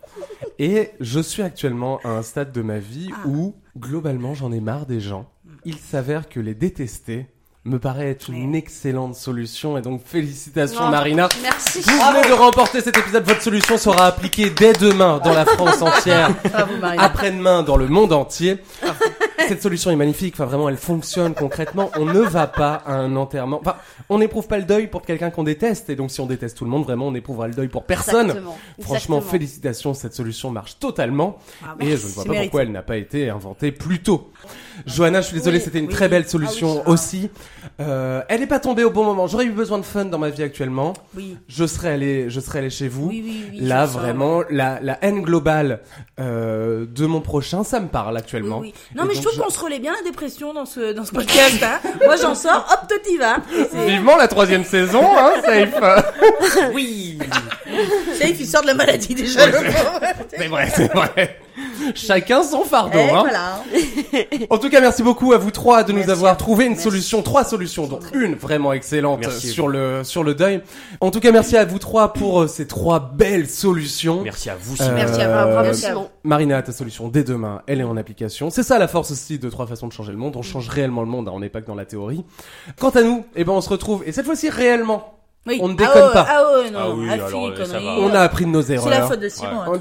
[0.57, 3.27] Et je suis actuellement à un stade de ma vie Ah.
[3.27, 5.29] où, globalement, j'en ai marre des gens.
[5.65, 7.27] Il s'avère que les détester
[7.66, 9.78] me paraît être une excellente solution.
[9.78, 11.28] Et donc, félicitations, Marina.
[11.41, 11.82] Merci.
[11.82, 13.24] Vous venez de remporter cet épisode.
[13.26, 16.30] Votre solution sera appliquée dès demain dans la France entière.
[16.97, 18.57] Après-demain dans le monde entier.
[19.47, 20.36] Cette solution est magnifique.
[20.36, 21.91] Enfin, vraiment, elle fonctionne concrètement.
[21.97, 23.60] On ne va pas à un enterrement.
[23.62, 23.76] Enfin,
[24.10, 25.89] on n'éprouve pas le deuil pour quelqu'un qu'on déteste.
[25.89, 28.28] Et donc, si on déteste tout le monde, vraiment, on n'éprouvera le deuil pour personne.
[28.28, 28.57] Exactement.
[28.80, 29.22] Franchement, Exactement.
[29.32, 31.38] félicitations, cette solution marche totalement.
[31.64, 32.47] Ah, et je ne vois pas mérité.
[32.49, 34.32] pourquoi elle n'a pas été inventée plus tôt.
[34.86, 35.93] Johanna, je suis désolé, Oui, c'était une oui.
[35.93, 36.84] très belle Ah solution oui.
[36.93, 37.30] aussi.
[37.80, 39.28] Euh, elle n'est pas tombée au bon moment.
[39.28, 40.93] J'aurais eu besoin de fun dans ma vie actuellement.
[41.16, 41.38] Oui.
[41.47, 43.07] Je serais allé, je serais allé chez vous.
[43.10, 45.82] Oui, oui, oui, Là, je vraiment, la, la haine globale
[46.20, 48.60] euh, de mon prochain, ça me parle actuellement.
[48.60, 48.74] oui.
[48.95, 51.12] Non, Et mais je trouve qu'on se relaie bien la dépression dans ce, dans ce
[51.12, 51.62] podcast.
[51.64, 51.80] Hein.
[52.05, 53.38] Moi, j'en sors, hop, toi, t'y vas.
[53.86, 55.80] Vivement la troisième saison, hein, Safe.
[56.74, 57.18] Oui.
[58.20, 59.41] Safe, il sort de la maladie déjà.
[60.36, 61.39] C'est vrai, c'est vrai.
[61.95, 62.99] Chacun son fardeau.
[62.99, 63.19] Hein.
[63.21, 63.63] voilà.
[64.49, 66.39] En tout cas, merci beaucoup à vous trois de nous Merci avoir à vous.
[66.39, 66.84] trouvé une Merci.
[66.84, 69.47] solution, trois solutions, dont une vraiment excellente Merci.
[69.49, 70.61] sur le sur le deuil.
[71.01, 74.21] En tout cas, merci à vous trois pour euh, ces trois belles solutions.
[74.23, 74.93] Merci à vous, Euh.
[74.95, 75.34] Merci à vous.
[75.51, 75.93] Bravo, Merci, Simon.
[76.01, 76.09] Simon.
[76.23, 78.49] Marina, ta solution dès demain, elle est en application.
[78.49, 80.36] C'est ça la force aussi de trois façons de changer le monde.
[80.36, 82.23] On change réellement le monde, hein, on n'est pas que dans la théorie.
[82.80, 85.15] Quant à nous, eh ben on se retrouve et cette fois-ci réellement.
[85.50, 85.60] Oui.
[85.62, 86.28] On ne Ah déconne ouais, pas.
[86.30, 86.80] Ah ouais, non.
[86.82, 87.30] Ah oui, ah, alors,
[87.66, 87.95] ça va.
[88.00, 88.84] On a appris de nos erreurs.
[88.84, 89.66] C'est la faute de Simon.
[89.68, 89.80] Ouais.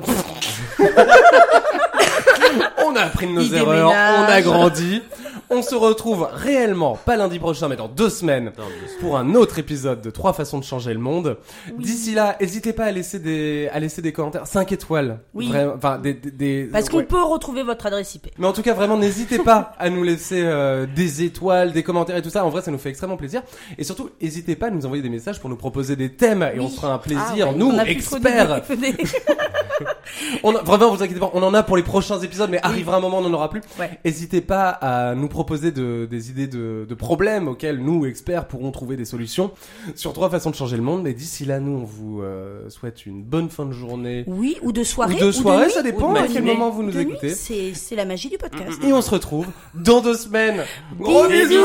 [0.80, 0.84] hein.
[2.86, 4.18] On a appris de nos Il erreurs, déménage.
[4.18, 5.02] on a grandi.
[5.50, 8.52] On se retrouve réellement, pas lundi prochain, mais dans deux semaines,
[9.00, 11.38] pour un autre épisode de Trois façons de changer le monde.
[11.78, 15.20] D'ici là, n'hésitez pas à laisser des, à laisser des commentaires, 5 étoiles.
[15.32, 15.50] Oui.
[15.76, 17.04] Enfin, des, des, des- Parce qu'on ouais.
[17.04, 18.26] peut retrouver votre adresse IP.
[18.36, 22.16] Mais en tout cas, vraiment, n'hésitez pas à nous laisser euh, des étoiles, des commentaires
[22.16, 22.44] et tout ça.
[22.44, 23.42] En vrai, ça nous fait extrêmement plaisir.
[23.78, 26.60] Et surtout, n'hésitez pas à nous envoyer des messages pour nous proposer des thèmes et
[26.60, 27.22] on se fera un plaisir.
[27.40, 28.62] Ah ouais, nous, on experts,
[30.42, 32.96] on a, vraiment, vous inquiétez pas, on en a pour les prochains épisodes, mais arrivera
[32.98, 33.62] un moment, on n'en aura plus.
[33.78, 33.98] Ouais.
[34.04, 38.70] N'hésitez pas à nous proposer de, des idées de, de problèmes auxquels nous, experts, pourrons
[38.70, 39.50] trouver des solutions
[39.94, 41.02] sur trois façons de changer le monde.
[41.02, 44.24] Mais d'ici là, nous, on vous euh, souhaite une bonne fin de journée.
[44.26, 45.14] Oui, ou de soirée.
[45.14, 47.30] Ou de soirée, nuit, ça dépend à quel moment vous nous De écoutez.
[47.30, 48.78] C'est la magie du podcast.
[48.84, 50.64] Et on se retrouve dans deux semaines.
[50.98, 51.62] Gros Bisous, bisous.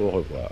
[0.00, 0.50] Au revoir.